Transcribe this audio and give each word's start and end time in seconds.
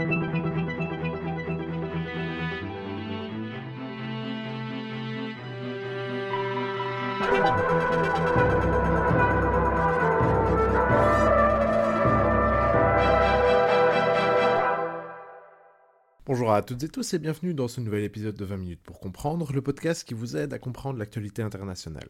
Bonjour 0.00 0.08
à 16.52 16.62
toutes 16.62 16.82
et 16.82 16.88
tous 16.88 17.12
et 17.12 17.18
bienvenue 17.18 17.52
dans 17.52 17.68
ce 17.68 17.82
nouvel 17.82 18.04
épisode 18.04 18.34
de 18.34 18.44
20 18.46 18.56
minutes 18.56 18.82
pour 18.82 19.00
comprendre, 19.00 19.52
le 19.52 19.60
podcast 19.60 20.08
qui 20.08 20.14
vous 20.14 20.34
aide 20.34 20.54
à 20.54 20.58
comprendre 20.58 20.98
l'actualité 20.98 21.42
internationale. 21.42 22.08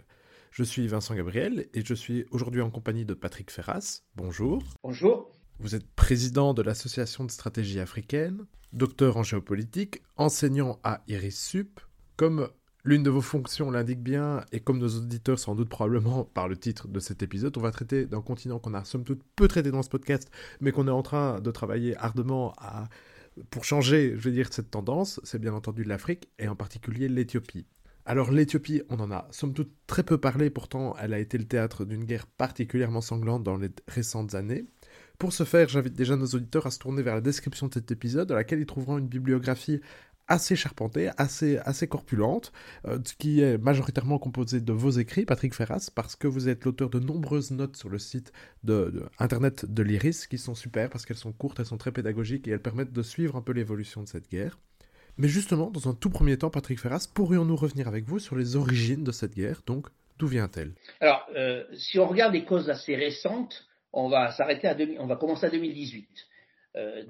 Je 0.53 0.63
suis 0.63 0.87
Vincent 0.87 1.17
Gabriel 1.17 1.69
et 1.75 1.85
je 1.85 1.95
suis 1.95 2.25
aujourd'hui 2.31 2.61
en 2.61 2.71
compagnie 2.71 3.05
de 3.05 3.15
Patrick 3.15 3.51
Ferras. 3.51 4.03
Bonjour. 4.15 4.63
Bonjour. 4.85 5.40
Vous 5.63 5.75
êtes 5.75 5.87
président 5.87 6.55
de 6.55 6.63
l'Association 6.63 7.23
de 7.25 7.31
stratégie 7.31 7.81
africaine, 7.81 8.47
docteur 8.73 9.19
en 9.19 9.23
géopolitique, 9.23 10.03
enseignant 10.17 10.79
à 10.85 11.03
IRIS-SUP. 11.07 11.81
Comme 12.17 12.49
l'une 12.83 13.03
de 13.03 13.11
vos 13.11 13.21
fonctions 13.21 13.71
l'indique 13.71 14.03
bien, 14.03 14.43
et 14.53 14.61
comme 14.61 14.79
nos 14.79 14.89
auditeurs 14.89 15.39
sans 15.39 15.55
doute 15.55 15.69
probablement 15.69 16.25
par 16.25 16.49
le 16.49 16.57
titre 16.57 16.89
de 16.89 16.99
cet 16.99 17.23
épisode, 17.23 17.59
on 17.59 17.61
va 17.61 17.73
traiter 17.73 18.07
d'un 18.07 18.23
continent 18.23 18.59
qu'on 18.59 18.73
a 18.73 18.85
somme 18.85 19.05
toute 19.05 19.21
peu 19.37 19.49
traité 19.49 19.71
dans 19.71 19.83
ce 19.83 19.91
podcast, 19.91 20.31
mais 20.63 20.73
qu'on 20.73 20.89
est 20.89 20.93
en 20.93 21.03
train 21.03 21.41
de 21.41 21.51
travailler 21.51 21.95
ardemment 21.99 22.55
à 22.57 22.89
pour 23.51 23.65
changer, 23.65 24.15
je 24.17 24.23
vais 24.23 24.33
dire, 24.33 24.49
cette 24.51 24.71
tendance, 24.71 25.21
c'est 25.25 25.39
bien 25.39 25.53
entendu 25.53 25.85
l'Afrique, 25.85 26.31
et 26.39 26.49
en 26.49 26.57
particulier 26.57 27.07
l'Éthiopie. 27.07 27.67
Alors 28.07 28.31
l'Éthiopie, 28.31 28.83
on 28.89 28.99
en 28.99 29.11
a 29.11 29.29
somme 29.31 29.53
toute 29.53 29.73
très 29.87 30.03
peu 30.03 30.19
parlé, 30.19 30.49
pourtant 30.49 30.97
elle 30.99 31.13
a 31.13 31.19
été 31.19 31.37
le 31.37 31.45
théâtre 31.45 31.85
d'une 31.85 32.05
guerre 32.05 32.27
particulièrement 32.27 33.03
sanglante 33.03 33.43
dans 33.43 33.59
les 33.59 33.69
récentes 33.89 34.35
années. 34.35 34.65
Pour 35.21 35.35
ce 35.35 35.45
faire, 35.45 35.69
j'invite 35.69 35.93
déjà 35.93 36.17
nos 36.17 36.29
auditeurs 36.29 36.67
à 36.67 36.71
se 36.71 36.79
tourner 36.79 37.03
vers 37.03 37.15
la 37.15 37.21
description 37.21 37.69
de 37.69 37.75
cet 37.75 37.91
épisode, 37.91 38.27
dans 38.27 38.35
laquelle 38.35 38.59
ils 38.59 38.65
trouveront 38.65 38.97
une 38.97 39.07
bibliographie 39.07 39.83
assez 40.29 40.57
charpentée, 40.57 41.11
assez, 41.19 41.59
assez 41.59 41.87
corpulente, 41.87 42.53
euh, 42.87 42.99
qui 43.19 43.43
est 43.43 43.59
majoritairement 43.59 44.19
composée 44.19 44.63
de 44.63 44.73
vos 44.73 44.89
écrits, 44.89 45.27
Patrick 45.27 45.55
Ferras, 45.55 45.91
parce 45.95 46.17
que 46.17 46.27
vous 46.27 46.49
êtes 46.49 46.65
l'auteur 46.65 46.89
de 46.89 46.99
nombreuses 46.99 47.51
notes 47.51 47.77
sur 47.77 47.91
le 47.91 47.99
site 47.99 48.33
de, 48.65 49.11
internet 49.19 49.67
de 49.67 49.83
l'IRIS, 49.83 50.27
qui 50.27 50.39
sont 50.39 50.55
super 50.55 50.89
parce 50.89 51.05
qu'elles 51.05 51.19
sont 51.19 51.33
courtes, 51.33 51.61
elles 51.61 51.67
sont 51.67 51.77
très 51.77 51.93
pédagogiques 51.93 52.49
et 52.49 52.53
elles 52.53 52.63
permettent 52.63 52.95
de 52.95 53.03
suivre 53.03 53.37
un 53.37 53.43
peu 53.43 53.53
l'évolution 53.53 54.03
de 54.03 54.09
cette 54.09 54.31
guerre. 54.31 54.59
Mais 55.19 55.29
justement, 55.29 55.71
dans 55.71 55.87
un 55.87 55.93
tout 55.93 56.09
premier 56.09 56.39
temps, 56.39 56.49
Patrick 56.49 56.81
Ferras, 56.81 57.07
pourrions-nous 57.13 57.57
revenir 57.57 57.89
avec 57.89 58.07
vous 58.07 58.21
sur 58.21 58.37
les 58.37 58.57
origines 58.57 59.05
de 59.05 59.13
cette 59.13 59.35
guerre? 59.35 59.61
Donc, 59.67 59.89
d'où 60.19 60.29
vient-elle? 60.29 60.73
Alors, 61.03 61.27
euh, 61.37 61.63
si 61.75 61.99
on 61.99 62.07
regarde 62.07 62.33
les 62.33 62.47
causes 62.47 62.71
assez 62.71 62.97
récentes, 62.97 63.67
on 63.93 64.09
va 64.09 64.33
s'arrêter 64.33 64.69
à 64.69 64.77
on 64.99 65.07
va 65.07 65.17
commencer 65.17 65.47
à 65.47 65.51
2018. 65.51 66.09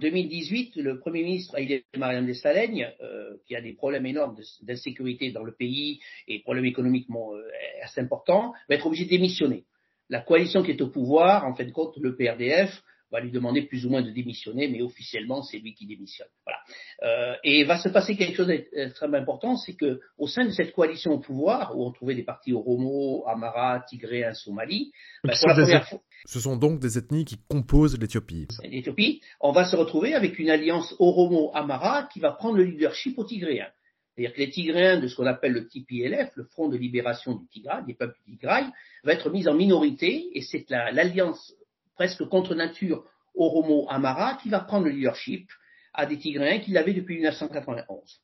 2018, 0.00 0.78
euh, 0.78 0.82
le 0.82 0.98
Premier 1.00 1.22
ministre 1.22 1.54
Haïlé 1.54 1.84
Mariam 1.96 2.24
Dessalegn, 2.24 2.92
euh, 3.02 3.36
qui 3.46 3.54
a 3.54 3.60
des 3.60 3.74
problèmes 3.74 4.06
énormes 4.06 4.36
d'insécurité 4.62 5.32
dans 5.32 5.44
le 5.44 5.52
pays 5.52 6.00
et 6.28 6.40
problèmes 6.40 6.64
économiquement 6.64 7.34
euh, 7.34 7.42
assez 7.82 8.00
importants, 8.00 8.54
va 8.68 8.76
être 8.76 8.86
obligé 8.86 9.04
de 9.04 9.10
démissionner. 9.10 9.64
La 10.08 10.20
coalition 10.20 10.62
qui 10.62 10.70
est 10.70 10.80
au 10.80 10.88
pouvoir, 10.88 11.46
en 11.46 11.54
fin 11.54 11.64
de 11.64 11.70
compte, 11.70 11.96
le 11.98 12.16
PRDF, 12.16 12.82
va 13.10 13.20
lui 13.20 13.30
demander 13.30 13.62
plus 13.62 13.86
ou 13.86 13.90
moins 13.90 14.02
de 14.02 14.10
démissionner, 14.10 14.68
mais 14.68 14.82
officiellement, 14.82 15.42
c'est 15.42 15.58
lui 15.58 15.74
qui 15.74 15.86
démissionne. 15.86 16.28
Voilà. 16.44 16.60
Euh, 17.02 17.36
et 17.44 17.60
il 17.60 17.66
va 17.66 17.78
se 17.78 17.88
passer 17.88 18.16
quelque 18.16 18.36
chose 18.36 18.46
d'extrêmement 18.46 19.18
important, 19.18 19.56
c'est 19.56 19.74
que 19.74 20.00
au 20.18 20.28
sein 20.28 20.44
de 20.44 20.50
cette 20.50 20.72
coalition 20.72 21.12
au 21.12 21.18
pouvoir, 21.18 21.76
où 21.76 21.84
on 21.84 21.92
trouvait 21.92 22.14
des 22.14 22.22
partis 22.22 22.52
Oromo, 22.52 23.24
Amara, 23.26 23.84
Tigréens, 23.88 24.34
Somalie, 24.34 24.92
bah, 25.24 25.32
pour 25.38 25.48
la 25.48 25.54
première 25.54 25.88
fois, 25.88 26.00
ce 26.26 26.40
sont 26.40 26.56
donc 26.56 26.80
des 26.80 26.98
ethnies 26.98 27.24
qui 27.24 27.38
composent 27.48 27.98
l'Éthiopie. 27.98 28.46
L'Éthiopie, 28.62 29.22
on 29.40 29.52
va 29.52 29.64
se 29.64 29.76
retrouver 29.76 30.14
avec 30.14 30.38
une 30.38 30.50
alliance 30.50 30.94
Oromo-Amara 30.98 32.08
qui 32.12 32.20
va 32.20 32.32
prendre 32.32 32.56
le 32.56 32.64
leadership 32.64 33.18
aux 33.18 33.24
Tigréens. 33.24 33.70
C'est-à-dire 34.14 34.34
que 34.34 34.40
les 34.40 34.50
Tigréens 34.50 35.00
de 35.00 35.08
ce 35.08 35.16
qu'on 35.16 35.26
appelle 35.26 35.52
le 35.52 35.68
TPLF, 35.68 36.32
le 36.34 36.44
Front 36.44 36.68
de 36.68 36.76
libération 36.76 37.36
du 37.36 37.46
Tigray, 37.48 37.84
des 37.86 37.94
peuples 37.94 38.18
du 38.26 38.36
Tigray, 38.36 38.66
va 39.02 39.12
être 39.12 39.30
mis 39.30 39.48
en 39.48 39.54
minorité 39.54 40.28
et 40.34 40.42
c'est 40.42 40.68
l'alliance 40.68 41.54
presque 42.00 42.24
contre 42.30 42.54
nature 42.54 43.04
Oromo 43.34 43.86
Amara, 43.90 44.38
qui 44.42 44.48
va 44.48 44.60
prendre 44.60 44.86
le 44.86 44.92
leadership 44.92 45.50
à 45.92 46.06
des 46.06 46.16
Tigréens 46.16 46.60
qui 46.60 46.70
l'avaient 46.70 46.94
depuis 46.94 47.16
1991. 47.16 48.22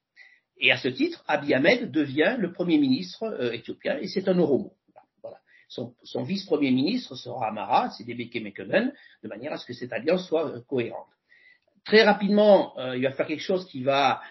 Et 0.56 0.72
à 0.72 0.78
ce 0.78 0.88
titre, 0.88 1.22
Abiy 1.28 1.52
Ahmed 1.52 1.90
devient 1.90 2.36
le 2.38 2.52
Premier 2.52 2.78
ministre 2.78 3.24
euh, 3.24 3.52
éthiopien 3.52 3.98
et 3.98 4.08
c'est 4.08 4.28
un 4.28 4.38
Oromo. 4.38 4.72
Son, 5.68 6.22
vice-premier 6.22 6.70
ministre 6.70 7.16
sera 7.16 7.48
Amara, 7.48 7.90
c'est 7.90 8.04
Debeke 8.04 8.42
Mekenen, 8.42 8.94
de 9.22 9.28
manière 9.28 9.52
à 9.52 9.58
ce 9.58 9.66
que 9.66 9.74
cette 9.74 9.92
alliance 9.92 10.26
soit 10.26 10.48
euh, 10.48 10.60
cohérente. 10.66 11.12
Très 11.84 12.02
rapidement, 12.02 12.78
euh, 12.78 12.96
il 12.96 13.02
va 13.02 13.12
faire 13.12 13.26
quelque 13.26 13.42
chose 13.42 13.66
qui 13.66 13.82
va 13.82 14.22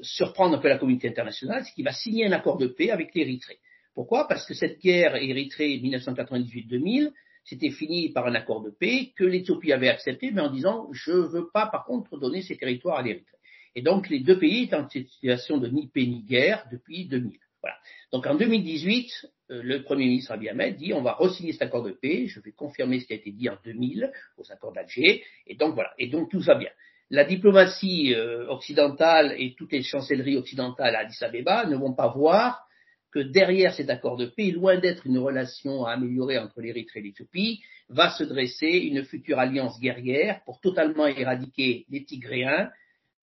surprendre 0.00 0.56
un 0.56 0.58
peu 0.58 0.68
la 0.68 0.78
communauté 0.78 1.06
internationale, 1.06 1.64
c'est 1.66 1.74
qu'il 1.74 1.84
va 1.84 1.92
signer 1.92 2.24
un 2.24 2.32
accord 2.32 2.56
de 2.56 2.66
paix 2.66 2.90
avec 2.90 3.14
l'Érythrée. 3.14 3.58
Pourquoi? 3.92 4.26
Parce 4.26 4.46
que 4.46 4.54
cette 4.54 4.80
guerre 4.80 5.16
Érythrée 5.16 5.78
1998-2000 5.80 7.12
c'était 7.48 7.70
fini 7.70 8.10
par 8.10 8.26
un 8.26 8.34
accord 8.34 8.62
de 8.62 8.70
paix 8.70 9.12
que 9.16 9.24
l'Éthiopie 9.24 9.72
avait 9.72 9.88
accepté, 9.88 10.30
mais 10.30 10.42
en 10.42 10.50
disant 10.50 10.88
je 10.92 11.12
ne 11.12 11.26
veux 11.26 11.48
pas 11.48 11.66
par 11.66 11.84
contre 11.86 12.18
donner 12.18 12.42
ces 12.42 12.56
territoires 12.56 12.98
à 12.98 13.02
l'Érythrée. 13.02 13.38
Et 13.74 13.82
donc 13.82 14.10
les 14.10 14.20
deux 14.20 14.38
pays 14.38 14.64
étaient 14.64 14.76
en 14.76 14.88
situation 14.88 15.56
de 15.56 15.68
ni 15.68 15.88
paix 15.88 16.04
ni 16.04 16.22
guerre 16.22 16.66
depuis 16.70 17.06
2000. 17.06 17.38
Voilà. 17.62 17.76
Donc 18.12 18.26
en 18.26 18.34
2018, 18.34 19.30
euh, 19.50 19.62
le 19.62 19.82
Premier 19.82 20.06
ministre 20.06 20.32
Abiy 20.32 20.50
Ahmed 20.50 20.76
dit 20.76 20.92
on 20.92 21.02
va 21.02 21.14
re-signer 21.14 21.52
cet 21.52 21.62
accord 21.62 21.82
de 21.82 21.92
paix, 21.92 22.26
je 22.26 22.40
vais 22.40 22.52
confirmer 22.52 23.00
ce 23.00 23.06
qui 23.06 23.14
a 23.14 23.16
été 23.16 23.32
dit 23.32 23.48
en 23.48 23.56
2000 23.64 24.12
aux 24.36 24.52
accords 24.52 24.72
d'Alger, 24.72 25.24
et 25.46 25.56
donc 25.56 25.74
voilà, 25.74 25.92
et 25.98 26.08
donc 26.08 26.30
tout 26.30 26.40
va 26.40 26.54
bien. 26.54 26.70
La 27.10 27.24
diplomatie 27.24 28.14
euh, 28.14 28.46
occidentale 28.48 29.34
et 29.38 29.54
toutes 29.56 29.72
les 29.72 29.82
chancelleries 29.82 30.36
occidentales 30.36 30.94
à 30.94 31.00
Addis 31.00 31.24
Abeba 31.24 31.64
ne 31.64 31.76
vont 31.76 31.94
pas 31.94 32.08
voir 32.08 32.67
que 33.12 33.20
derrière 33.20 33.74
cet 33.74 33.90
accord 33.90 34.16
de 34.16 34.26
paix, 34.26 34.50
loin 34.50 34.78
d'être 34.78 35.06
une 35.06 35.18
relation 35.18 35.84
à 35.84 35.92
améliorer 35.92 36.38
entre 36.38 36.60
l'Érythrée 36.60 37.00
et 37.00 37.02
l'Éthiopie, 37.04 37.60
va 37.88 38.10
se 38.10 38.24
dresser 38.24 38.66
une 38.66 39.04
future 39.04 39.38
alliance 39.38 39.80
guerrière 39.80 40.42
pour 40.44 40.60
totalement 40.60 41.06
éradiquer 41.06 41.86
les 41.88 42.04
Tigréens 42.04 42.70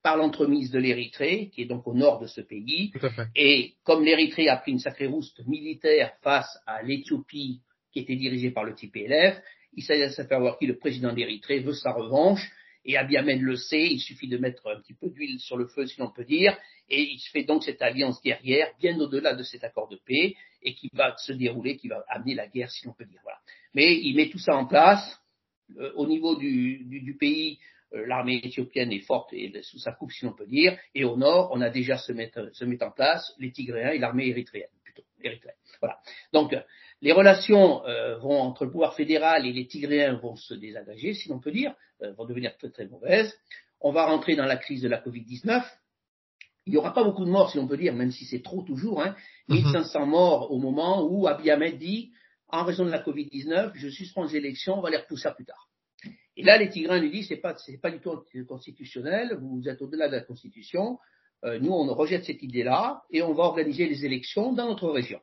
par 0.02 0.18
l'entremise 0.18 0.72
de 0.72 0.80
l'Érythrée, 0.80 1.50
qui 1.54 1.64
est 1.64 1.66
donc 1.66 1.88
au 1.88 1.94
nord 1.94 2.20
de 2.20 2.28
ce 2.28 2.42
pays. 2.42 2.92
Et 3.36 3.74
comme 3.84 4.04
l'Érythrée 4.04 4.50
a 4.50 4.58
pris 4.58 4.72
une 4.72 4.80
sacrée 4.80 5.08
rouste 5.08 5.42
militaire 5.48 6.14
face 6.22 6.60
à 6.68 6.84
l'Éthiopie, 6.84 7.62
qui 7.92 8.00
était 8.00 8.16
dirigée 8.16 8.52
par 8.52 8.64
le 8.64 8.76
TPLF, 8.76 9.42
il 9.74 9.84
s'agit 9.84 10.02
de 10.02 10.10
savoir 10.10 10.58
qui 10.58 10.68
le 10.68 10.78
président 10.78 11.14
d'Érythrée 11.14 11.60
veut 11.60 11.74
sa 11.74 11.92
revanche 11.92 12.52
et 12.86 12.98
Abiy 12.98 13.18
Ahmed 13.18 13.42
le 13.42 13.56
sait, 13.56 13.88
il 13.88 14.00
suffit 14.00 14.28
de 14.28 14.38
mettre 14.38 14.68
un 14.70 14.80
petit 14.80 14.94
peu 14.94 15.10
d'huile 15.10 15.40
sur 15.40 15.58
le 15.58 15.68
feu, 15.68 15.88
si 15.88 16.00
l'on 16.00 16.12
peut 16.12 16.24
dire, 16.24 16.58
et 16.88 17.02
il 17.02 17.20
fait 17.32 17.44
donc 17.44 17.64
cette 17.64 17.82
alliance 17.82 18.22
guerrière 18.22 18.72
bien 18.80 18.98
au-delà 19.00 19.34
de 19.34 19.44
cet 19.44 19.64
accord 19.64 19.90
de 19.90 20.00
paix, 20.06 20.36
et 20.62 20.76
qui 20.76 20.90
va 20.94 21.16
se 21.18 21.34
dérouler, 21.34 21.78
qui 21.78 21.88
va 21.88 22.04
amener 22.08 22.36
la 22.36 22.48
guerre, 22.48 22.70
si 22.70 22.86
l'on 22.86 22.94
peut 22.94 23.06
dire. 23.06 23.20
Voilà. 23.24 23.40
Mais 23.74 23.96
il 24.00 24.16
met 24.16 24.30
tout 24.30 24.40
ça 24.40 24.56
en 24.56 24.66
place. 24.66 25.20
Euh, 25.78 25.92
au 25.96 26.06
niveau 26.06 26.36
du, 26.36 27.18
pays, 27.20 27.58
euh, 27.94 28.06
l'armée 28.06 28.40
éthiopienne 28.44 28.92
est 28.92 29.00
forte 29.00 29.34
et 29.34 29.52
sous 29.64 29.80
sa 29.80 29.92
coupe, 29.92 30.12
si 30.12 30.26
l'on 30.26 30.34
peut 30.34 30.46
dire, 30.46 30.78
et 30.94 31.04
au 31.04 31.18
nord, 31.18 31.50
on 31.54 31.62
a 31.62 31.72
déjà 31.72 31.98
se 31.98 32.14
se 32.14 32.66
mettre 32.66 32.86
en 32.86 32.92
place 32.92 33.34
les 33.40 33.52
Tigréens 33.52 33.92
et 33.92 33.98
l'armée 33.98 34.28
érythréenne, 34.28 34.70
plutôt, 34.84 35.04
érythréenne. 35.24 35.58
Voilà. 35.82 36.00
Donc, 36.34 36.56
les 37.06 37.12
relations 37.12 37.86
euh, 37.86 38.18
vont 38.18 38.42
entre 38.42 38.66
le 38.66 38.72
pouvoir 38.72 38.96
fédéral 38.96 39.46
et 39.46 39.54
les 39.54 39.68
Tigréens 39.68 40.16
vont 40.16 40.36
se 40.36 40.56
désagréger, 40.56 41.14
si 41.14 41.30
l'on 41.30 41.40
peut 41.40 41.52
dire, 41.52 41.72
euh, 42.02 42.14
vont 42.14 42.26
devenir 42.26 42.58
très 42.58 42.72
très 42.72 42.88
mauvaises. 42.88 43.32
On 43.80 43.92
va 43.92 44.08
rentrer 44.08 44.36
dans 44.36 44.46
la 44.46 44.58
crise 44.58 44.82
de 44.82 44.88
la 44.88 45.00
Covid-19. 45.00 45.64
Il 46.66 46.72
n'y 46.72 46.78
aura 46.78 46.96
pas 46.96 47.04
beaucoup 47.04 47.24
de 47.24 47.30
morts, 47.30 47.52
si 47.52 47.60
l'on 47.60 47.68
peut 47.68 47.78
dire, 47.78 47.94
même 47.94 48.10
si 48.10 48.26
c'est 48.26 48.42
trop 48.42 48.64
toujours. 48.64 49.04
Hein. 49.04 49.16
1500 49.50 50.00
mhm. 50.00 50.10
morts 50.10 50.52
au 50.52 50.58
moment 50.58 51.04
où 51.08 51.28
Abiy 51.28 51.52
Ahmed 51.52 51.78
dit, 51.78 52.12
en 52.48 52.64
raison 52.64 52.86
de 52.86 52.90
la 52.90 53.04
Covid-19, 53.04 53.74
je 53.76 53.88
suspends 53.90 54.24
les 54.24 54.38
élections, 54.38 54.80
on 54.80 54.82
va 54.82 54.90
les 54.90 54.98
repousser 54.98 55.30
plus 55.36 55.46
tard. 55.46 55.70
Et 56.36 56.44
là, 56.44 56.58
les 56.58 56.70
Tigréens 56.70 57.00
lui 57.00 57.12
disent, 57.12 57.28
c'est 57.28 57.38
pas, 57.38 57.56
c'est 57.56 57.80
pas 57.80 57.92
du 57.92 58.00
tout 58.00 58.20
constitutionnel, 58.48 59.38
vous 59.40 59.70
êtes 59.70 59.80
au-delà 59.80 60.08
de 60.08 60.16
la 60.16 60.22
Constitution. 60.22 60.98
Euh, 61.44 61.60
nous, 61.60 61.72
on 61.72 61.86
rejette 61.94 62.26
cette 62.26 62.42
idée-là 62.42 63.04
et 63.12 63.22
on 63.22 63.36
va 63.36 63.44
organiser 63.44 63.88
les 63.88 64.06
élections 64.06 64.54
dans 64.54 64.68
notre 64.68 64.90
région 64.90 65.20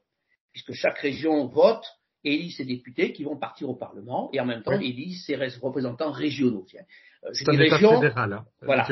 puisque 0.53 0.73
chaque 0.73 0.99
région 0.99 1.47
vote 1.47 1.85
et 2.25 2.35
élit 2.35 2.53
ses 2.53 2.65
députés 2.65 3.13
qui 3.13 3.25
vont 3.25 3.37
partir 3.37 3.69
au 3.69 3.75
Parlement 3.75 4.31
et 4.33 4.41
en 4.41 4.47
même 4.47 4.63
temps 4.63 4.79
élit 4.79 5.15
ses 5.15 5.37
représentants 5.37 6.13
régionaux. 6.13 6.67
Euh, 7.25 7.31
c'est 7.33 7.49
un 7.49 7.59
État 7.59 7.79
fédéral. 7.79 8.33
Hein, 8.33 8.45
voilà. 8.63 8.87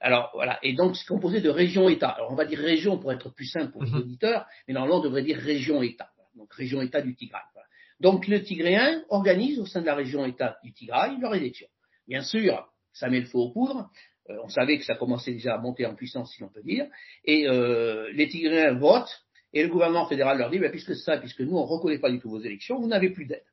Alors 0.00 0.30
voilà. 0.34 0.58
Et 0.62 0.74
donc 0.74 0.96
c'est 0.96 1.06
composé 1.06 1.40
de 1.40 1.50
régions-États. 1.50 2.10
Alors 2.10 2.30
on 2.30 2.36
va 2.36 2.44
dire 2.44 2.58
région 2.58 2.98
pour 2.98 3.12
être 3.12 3.30
plus 3.30 3.46
simple 3.46 3.72
pour 3.72 3.82
les 3.82 3.90
mhm. 3.90 3.98
auditeurs, 3.98 4.46
mais 4.66 4.74
normalement 4.74 4.98
on 4.98 5.02
devrait 5.02 5.22
dire 5.22 5.38
région-État. 5.38 6.10
Donc 6.36 6.52
région-État 6.54 7.02
du 7.02 7.16
Tigray. 7.16 7.42
Donc 8.00 8.28
le 8.28 8.42
Tigréen 8.42 9.02
organise 9.08 9.58
au 9.58 9.66
sein 9.66 9.80
de 9.80 9.86
la 9.86 9.94
région-État 9.94 10.58
du 10.62 10.72
Tigray 10.72 11.18
leur 11.20 11.34
élection. 11.34 11.66
Bien 12.06 12.22
sûr, 12.22 12.68
ça 12.92 13.08
met 13.08 13.20
le 13.20 13.26
feu 13.26 13.38
aux 13.38 13.50
poudres. 13.50 13.90
Euh, 14.30 14.36
on 14.44 14.48
savait 14.48 14.78
que 14.78 14.84
ça 14.84 14.94
commençait 14.94 15.32
déjà 15.32 15.54
à 15.54 15.58
monter 15.58 15.84
en 15.86 15.94
puissance, 15.94 16.32
si 16.32 16.42
l'on 16.42 16.48
peut 16.48 16.62
dire. 16.62 16.86
Et 17.24 17.48
euh, 17.48 18.10
les 18.12 18.28
Tigréens 18.28 18.74
votent 18.74 19.24
et 19.52 19.62
le 19.62 19.68
gouvernement 19.68 20.06
fédéral 20.06 20.38
leur 20.38 20.50
dit, 20.50 20.58
bah, 20.58 20.70
puisque 20.70 20.94
ça, 20.94 21.18
puisque 21.18 21.40
nous, 21.40 21.56
on 21.56 21.62
ne 21.62 21.68
reconnaît 21.68 21.98
pas 21.98 22.10
du 22.10 22.18
tout 22.18 22.30
vos 22.30 22.40
élections, 22.40 22.78
vous 22.78 22.88
n'avez 22.88 23.10
plus 23.10 23.26
d'aide. 23.26 23.44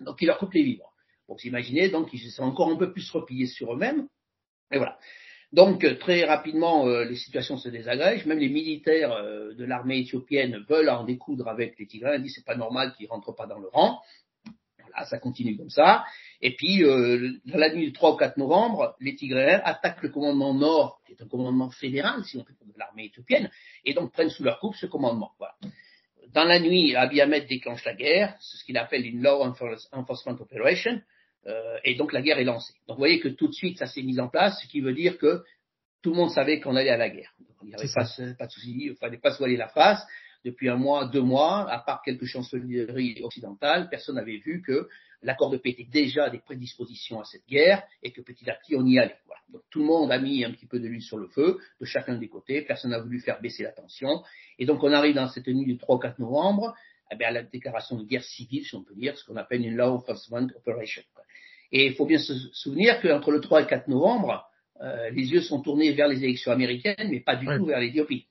Donc, 0.00 0.20
il 0.20 0.26
leur 0.26 0.38
coupe 0.38 0.52
les 0.52 0.62
vivres. 0.62 0.92
Donc, 1.28 1.40
vous 1.40 1.48
imaginez, 1.48 1.88
donc, 1.88 2.12
ils 2.12 2.30
sont 2.30 2.42
encore 2.42 2.70
un 2.70 2.76
peu 2.76 2.92
plus 2.92 3.10
repliés 3.10 3.46
sur 3.46 3.72
eux-mêmes, 3.72 4.08
Et 4.70 4.76
voilà. 4.78 4.98
Donc 5.54 5.86
très 6.00 6.24
rapidement, 6.24 6.84
les 6.84 7.14
situations 7.14 7.56
se 7.56 7.68
désagrègent. 7.68 8.26
Même 8.26 8.40
les 8.40 8.48
militaires 8.48 9.22
de 9.54 9.64
l'armée 9.64 10.00
éthiopienne 10.00 10.64
veulent 10.68 10.88
en 10.88 11.04
découdre 11.04 11.46
avec 11.46 11.78
les 11.78 11.86
Tigréens. 11.86 12.16
Ils 12.16 12.22
disent 12.22 12.34
c'est 12.34 12.44
pas 12.44 12.56
normal 12.56 12.92
qu'ils 12.96 13.06
rentrent 13.06 13.36
pas 13.36 13.46
dans 13.46 13.60
le 13.60 13.68
rang. 13.68 14.00
Voilà, 14.80 15.06
ça 15.06 15.18
continue 15.18 15.56
comme 15.56 15.70
ça. 15.70 16.04
Et 16.46 16.54
puis, 16.54 16.82
dans 16.82 17.58
la 17.58 17.74
nuit 17.74 17.86
du 17.86 17.92
3 17.94 18.10
au 18.10 18.16
4 18.16 18.36
novembre, 18.36 18.94
les 19.00 19.16
Tigréens 19.16 19.62
attaquent 19.64 20.02
le 20.02 20.10
commandement 20.10 20.52
nord, 20.52 21.00
qui 21.06 21.12
est 21.12 21.22
un 21.22 21.26
commandement 21.26 21.70
fédéral, 21.70 22.22
si 22.22 22.36
on 22.36 22.44
peut 22.44 22.52
de 22.74 22.78
l'armée 22.78 23.06
éthiopienne, 23.06 23.50
et 23.84 23.94
donc 23.94 24.12
prennent 24.12 24.30
sous 24.30 24.44
leur 24.44 24.58
coupe 24.60 24.74
ce 24.76 24.86
commandement. 24.86 25.32
Voilà. 25.38 25.54
Dans 26.32 26.44
la 26.44 26.58
nuit, 26.58 26.94
Abiy 26.96 27.20
Ahmed 27.20 27.46
déclenche 27.46 27.84
la 27.84 27.94
guerre, 27.94 28.36
c'est 28.40 28.58
ce 28.58 28.64
qu'il 28.64 28.76
appelle 28.76 29.06
une 29.06 29.22
Law 29.22 29.42
Enforcement 29.42 30.36
Operation, 30.38 31.00
euh, 31.46 31.78
et 31.84 31.94
donc 31.94 32.12
la 32.12 32.22
guerre 32.22 32.38
est 32.38 32.44
lancée. 32.44 32.74
Donc 32.88 32.96
vous 32.96 33.00
voyez 33.00 33.20
que 33.20 33.28
tout 33.28 33.48
de 33.48 33.52
suite 33.52 33.78
ça 33.78 33.86
s'est 33.86 34.02
mis 34.02 34.20
en 34.20 34.28
place, 34.28 34.60
ce 34.60 34.68
qui 34.68 34.80
veut 34.80 34.94
dire 34.94 35.18
que 35.18 35.42
tout 36.02 36.10
le 36.10 36.16
monde 36.16 36.30
savait 36.30 36.60
qu'on 36.60 36.76
allait 36.76 36.90
à 36.90 36.96
la 36.96 37.08
guerre. 37.08 37.32
il 37.62 37.68
n'y 37.68 37.74
avait 37.74 37.88
pas, 37.94 38.04
pas, 38.38 38.46
de 38.46 38.52
souci, 38.52 38.76
il 38.78 38.90
ne 38.90 38.94
fallait 38.96 39.18
pas 39.18 39.32
se 39.32 39.38
voiler 39.38 39.56
la 39.56 39.68
face. 39.68 40.04
Depuis 40.44 40.68
un 40.68 40.76
mois, 40.76 41.06
deux 41.06 41.22
mois, 41.22 41.70
à 41.70 41.78
part 41.78 42.02
quelques 42.04 42.26
chancelleries 42.26 43.22
occidentales, 43.22 43.88
personne 43.88 44.16
n'avait 44.16 44.36
vu 44.36 44.60
que 44.60 44.88
l'accord 45.24 45.50
de 45.50 45.56
paix 45.56 45.70
était 45.70 45.88
déjà 45.90 46.30
des 46.30 46.38
prédispositions 46.38 47.20
à 47.20 47.24
cette 47.24 47.46
guerre 47.48 47.82
et 48.02 48.12
que 48.12 48.20
petit 48.20 48.48
à 48.48 48.54
petit 48.54 48.76
on 48.76 48.86
y 48.86 48.98
allait. 48.98 49.16
Voilà. 49.26 49.40
Donc 49.48 49.62
tout 49.70 49.80
le 49.80 49.86
monde 49.86 50.12
a 50.12 50.18
mis 50.18 50.44
un 50.44 50.52
petit 50.52 50.66
peu 50.66 50.78
de 50.78 50.86
l'huile 50.86 51.02
sur 51.02 51.16
le 51.16 51.26
feu 51.28 51.58
de 51.80 51.84
chacun 51.84 52.16
des 52.16 52.28
côtés. 52.28 52.62
Personne 52.62 52.92
n'a 52.92 53.00
voulu 53.00 53.20
faire 53.20 53.40
baisser 53.40 53.62
la 53.62 53.72
tension. 53.72 54.22
Et 54.58 54.66
donc 54.66 54.82
on 54.82 54.92
arrive 54.92 55.14
dans 55.14 55.28
cette 55.28 55.48
nuit 55.48 55.64
du 55.64 55.76
3 55.76 55.96
ou 55.96 55.98
4 55.98 56.18
novembre 56.18 56.74
eh 57.10 57.16
bien, 57.16 57.28
à 57.28 57.32
la 57.32 57.42
déclaration 57.42 57.96
de 57.96 58.04
guerre 58.04 58.24
civile, 58.24 58.64
si 58.64 58.74
on 58.74 58.82
peut 58.82 58.94
dire, 58.94 59.16
ce 59.16 59.24
qu'on 59.24 59.36
appelle 59.36 59.64
une 59.64 59.76
Law 59.76 59.94
Enforcement 59.94 60.46
Operation. 60.56 61.02
Et 61.72 61.86
il 61.86 61.94
faut 61.94 62.06
bien 62.06 62.18
se 62.18 62.34
souvenir 62.52 63.00
qu'entre 63.00 63.30
le 63.30 63.40
3 63.40 63.60
et 63.60 63.62
le 63.64 63.68
4 63.68 63.88
novembre, 63.88 64.48
euh, 64.80 65.10
les 65.10 65.32
yeux 65.32 65.40
sont 65.40 65.60
tournés 65.60 65.92
vers 65.92 66.08
les 66.08 66.22
élections 66.24 66.52
américaines, 66.52 67.08
mais 67.10 67.20
pas 67.20 67.36
du 67.36 67.46
tout 67.46 67.66
vers 67.66 67.80
l'Éthiopie. 67.80 68.26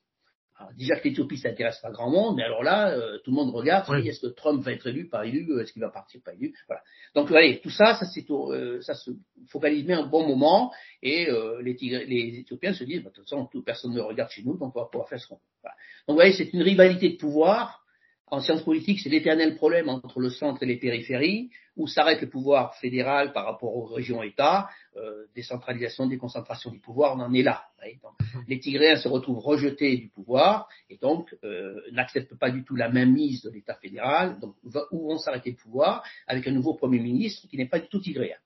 Déjà 0.78 0.96
que 0.96 1.08
l'Éthiopie, 1.08 1.38
ça 1.38 1.48
intéresse 1.48 1.78
pas 1.80 1.90
grand 1.90 2.10
monde, 2.10 2.36
mais 2.36 2.44
alors 2.44 2.62
là, 2.62 2.90
euh, 2.90 3.18
tout 3.24 3.32
le 3.32 3.36
monde 3.36 3.50
regarde, 3.52 3.92
est-ce 4.04 4.20
que 4.20 4.32
Trump 4.32 4.62
va 4.62 4.72
être 4.72 4.86
élu, 4.86 5.08
pas 5.08 5.26
élu, 5.26 5.60
est-ce 5.60 5.72
qu'il 5.72 5.82
va 5.82 5.90
partir, 5.90 6.20
pas 6.24 6.32
élu, 6.32 6.54
voilà. 6.68 6.82
Donc, 7.14 7.28
voyez, 7.28 7.60
tout 7.60 7.70
ça, 7.70 7.94
ça, 7.94 8.06
euh, 8.30 8.80
ça 8.80 8.94
se 8.94 9.10
focalise 9.48 9.84
bien 9.84 10.04
un 10.04 10.06
bon 10.06 10.26
moment, 10.26 10.72
et 11.02 11.28
euh, 11.28 11.60
les, 11.60 11.76
les, 11.80 12.38
Éthiopiens 12.38 12.72
se 12.72 12.84
disent, 12.84 13.02
bah, 13.02 13.10
de 13.10 13.16
toute 13.16 13.28
façon, 13.28 13.48
personne 13.66 13.92
ne 13.94 14.00
regarde 14.00 14.30
chez 14.30 14.42
nous, 14.44 14.56
donc 14.56 14.76
on 14.76 14.80
va 14.80 14.86
pouvoir 14.86 15.08
faire 15.08 15.20
ce 15.20 15.26
qu'on 15.26 15.36
veut. 15.36 15.40
Voilà. 15.60 15.74
Donc, 16.06 16.14
vous 16.14 16.20
voyez, 16.20 16.32
c'est 16.32 16.52
une 16.52 16.62
rivalité 16.62 17.10
de 17.10 17.16
pouvoir, 17.16 17.83
en 18.28 18.40
sciences 18.40 18.62
politiques, 18.62 19.00
c'est 19.00 19.10
l'éternel 19.10 19.56
problème 19.56 19.88
entre 19.88 20.18
le 20.18 20.30
centre 20.30 20.62
et 20.62 20.66
les 20.66 20.76
périphéries, 20.76 21.50
où 21.76 21.86
s'arrête 21.86 22.20
le 22.20 22.28
pouvoir 22.28 22.74
fédéral 22.76 23.32
par 23.32 23.44
rapport 23.44 23.76
aux 23.76 23.84
régions-États, 23.84 24.68
euh, 24.96 25.26
décentralisation, 25.34 26.06
déconcentration 26.06 26.70
du 26.70 26.78
pouvoir, 26.78 27.16
on 27.16 27.20
en 27.20 27.32
est 27.34 27.42
là. 27.42 27.64
Mhm. 27.84 28.44
les 28.48 28.60
Tigréens 28.60 28.96
se 28.96 29.08
retrouvent 29.08 29.40
rejetés 29.40 29.98
du 29.98 30.08
pouvoir 30.08 30.68
et 30.88 30.96
donc 30.96 31.34
euh, 31.44 31.80
n'acceptent 31.92 32.34
pas 32.38 32.50
du 32.50 32.64
tout 32.64 32.76
la 32.76 32.88
mainmise 32.88 33.42
de 33.42 33.50
l'État 33.50 33.74
fédéral. 33.74 34.38
Donc, 34.40 34.54
où 34.90 35.08
vont 35.08 35.18
s'arrêter 35.18 35.50
le 35.50 35.56
pouvoir 35.56 36.02
avec 36.26 36.46
un 36.46 36.52
nouveau 36.52 36.74
Premier 36.74 37.00
ministre 37.00 37.46
qui 37.48 37.56
n'est 37.56 37.68
pas 37.68 37.80
du 37.80 37.88
tout 37.88 38.00
tigréen. 38.00 38.36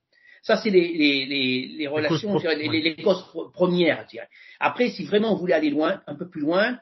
Ça, 0.43 0.57
c'est 0.57 0.71
les, 0.71 0.93
les, 1.27 1.67
les, 1.67 1.87
relations, 1.87 2.39
les, 2.39 2.97
causes 2.97 3.25
premières. 3.53 4.07
Après, 4.61 4.89
si 4.91 5.05
vraiment 5.05 5.33
on 5.33 5.37
voulait 5.37 5.55
aller 5.55 5.71
loin, 5.71 6.01
un 6.07 6.15
peu 6.15 6.29
plus 6.29 6.41
loin, 6.41 6.79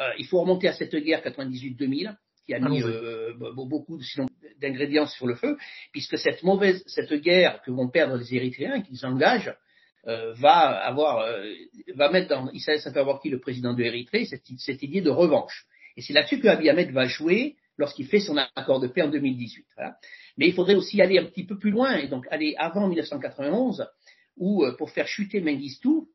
euh, 0.00 0.10
il 0.18 0.26
faut 0.26 0.40
remonter 0.40 0.68
à 0.68 0.72
cette 0.72 0.94
guerre 0.94 1.22
98-2000 1.22 2.14
qui 2.46 2.54
a 2.54 2.60
mis 2.60 2.82
euh, 2.82 3.34
beaucoup 3.38 3.98
d'ingrédients 4.60 5.06
sur 5.06 5.26
le 5.26 5.34
feu, 5.34 5.58
puisque 5.92 6.16
cette 6.16 6.42
mauvaise, 6.42 6.82
cette 6.86 7.12
guerre 7.14 7.60
que 7.62 7.70
vont 7.70 7.88
perdre 7.88 8.16
les 8.16 8.34
Érythréens, 8.34 8.82
qu'ils 8.82 9.04
engagent, 9.04 9.54
euh, 10.06 10.32
va 10.34 10.78
avoir, 10.84 11.18
euh, 11.18 11.52
va 11.96 12.10
mettre 12.10 12.28
dans 12.28 12.50
Issaïas 12.52 12.88
qui 13.20 13.28
le 13.28 13.40
président 13.40 13.74
de 13.74 13.82
l'Érythrée, 13.82 14.24
cette, 14.24 14.44
cette, 14.58 14.82
idée 14.82 15.00
de 15.00 15.10
revanche. 15.10 15.66
Et 15.96 16.02
c'est 16.02 16.12
là-dessus 16.12 16.38
que 16.38 16.46
Abiy 16.46 16.70
Ahmed 16.70 16.92
va 16.92 17.06
jouer 17.06 17.56
lorsqu'il 17.76 18.06
fait 18.06 18.20
son 18.20 18.36
accord 18.36 18.78
de 18.80 18.86
paix 18.86 19.02
en 19.02 19.10
2018. 19.10 19.66
Voilà. 19.76 19.96
Mais 20.38 20.46
il 20.46 20.54
faudrait 20.54 20.76
aussi 20.76 21.02
aller 21.02 21.18
un 21.18 21.24
petit 21.24 21.44
peu 21.44 21.58
plus 21.58 21.72
loin, 21.72 21.96
et 21.96 22.08
donc 22.08 22.26
aller 22.30 22.54
avant 22.56 22.86
1991, 22.86 23.86
où 24.36 24.64
pour 24.78 24.90
faire 24.90 25.08
chuter 25.08 25.40
Mengistu, 25.40 26.06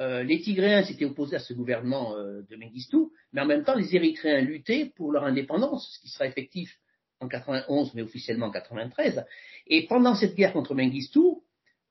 euh, 0.00 0.22
les 0.22 0.40
Tigréens 0.40 0.84
s'étaient 0.84 1.04
opposés 1.04 1.36
à 1.36 1.40
ce 1.40 1.52
gouvernement 1.52 2.16
euh, 2.16 2.42
de 2.48 2.56
Mengistu, 2.56 2.96
mais 3.34 3.42
en 3.42 3.46
même 3.46 3.64
temps, 3.64 3.74
les 3.74 3.94
Érythréens 3.94 4.40
luttaient 4.40 4.92
pour 4.96 5.10
leur 5.12 5.24
indépendance, 5.24 5.92
ce 5.92 6.00
qui 6.00 6.08
sera 6.08 6.26
effectif 6.26 6.78
en 7.20 7.26
91, 7.26 7.92
mais 7.94 8.02
officiellement 8.02 8.46
en 8.46 8.50
93. 8.52 9.24
Et 9.66 9.86
pendant 9.86 10.14
cette 10.14 10.36
guerre 10.36 10.52
contre 10.52 10.74
Mengistu, 10.74 11.18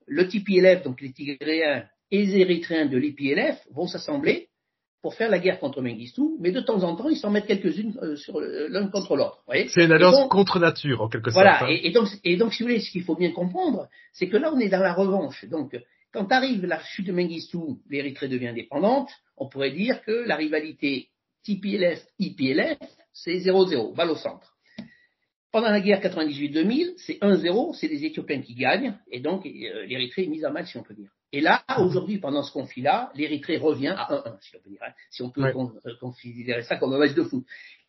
le 0.06 0.26
TPLF, 0.26 0.82
donc 0.82 1.02
les 1.02 1.12
Tigréens 1.12 1.84
et 2.10 2.24
les 2.24 2.38
Érythréens 2.38 2.86
de 2.86 2.96
l'IPLF, 2.96 3.58
vont 3.72 3.86
s'assembler 3.86 4.48
pour 5.02 5.14
faire 5.14 5.28
la 5.28 5.38
guerre 5.38 5.60
contre 5.60 5.82
Mengistu, 5.82 6.22
mais 6.40 6.50
de 6.50 6.60
temps 6.60 6.82
en 6.82 6.96
temps, 6.96 7.10
ils 7.10 7.18
s'en 7.18 7.30
mettent 7.30 7.46
quelques-unes 7.46 7.94
euh, 8.00 8.16
sur 8.16 8.40
l'un 8.40 8.88
contre 8.88 9.14
l'autre. 9.16 9.44
C'est 9.68 9.84
une 9.84 9.92
alliance 9.92 10.26
contre 10.30 10.58
nature, 10.58 11.02
en 11.02 11.10
quelque 11.10 11.30
sorte. 11.30 11.44
Voilà, 11.44 11.64
hein. 11.64 11.78
et, 11.82 11.90
donc, 11.90 12.08
et 12.24 12.38
donc, 12.38 12.54
si 12.54 12.62
vous 12.62 12.70
voulez, 12.70 12.80
ce 12.80 12.90
qu'il 12.90 13.02
faut 13.02 13.16
bien 13.16 13.32
comprendre, 13.32 13.88
c'est 14.14 14.30
que 14.30 14.38
là, 14.38 14.50
on 14.50 14.58
est 14.58 14.70
dans 14.70 14.80
la 14.80 14.94
revanche. 14.94 15.44
Donc, 15.44 15.78
quand 16.10 16.32
arrive 16.32 16.64
la 16.64 16.80
chute 16.80 17.06
de 17.06 17.12
Mengistu, 17.12 17.58
l'Érythrée 17.90 18.28
devient 18.28 18.48
indépendante, 18.48 19.10
on 19.36 19.46
pourrait 19.46 19.72
dire 19.72 20.02
que 20.04 20.26
la 20.26 20.36
rivalité 20.36 21.10
TPLF-IPLF, 21.44 22.78
c'est 23.12 23.38
0-0, 23.38 23.94
balle 23.94 24.10
au 24.10 24.16
centre. 24.16 24.54
Pendant 25.52 25.70
la 25.70 25.80
guerre 25.80 26.00
98-2000, 26.00 26.94
c'est 26.96 27.18
1-0, 27.20 27.74
c'est 27.78 27.86
les 27.86 28.04
Éthiopiens 28.04 28.42
qui 28.42 28.54
gagnent, 28.54 28.98
et 29.10 29.20
donc 29.20 29.46
euh, 29.46 29.86
l'Érythrée 29.86 30.24
est 30.24 30.28
mise 30.28 30.44
à 30.44 30.50
mal, 30.50 30.66
si 30.66 30.76
on 30.76 30.82
peut 30.82 30.94
dire. 30.94 31.10
Et 31.30 31.40
là, 31.40 31.64
aujourd'hui, 31.78 32.18
pendant 32.18 32.42
ce 32.42 32.52
conflit-là, 32.52 33.12
l'Érythrée 33.14 33.58
revient 33.58 33.94
à 33.96 34.08
1-1, 34.10 34.40
si 34.40 34.56
on 34.56 34.60
peut 34.60 34.70
dire, 34.70 34.82
hein, 34.84 34.92
si 35.10 35.22
on 35.22 35.30
peut 35.30 35.44
euh, 35.44 35.94
considérer 36.00 36.62
ça 36.62 36.76
comme 36.76 36.92
un 36.92 36.98
match 36.98 37.14
de 37.14 37.22
foot. 37.22 37.44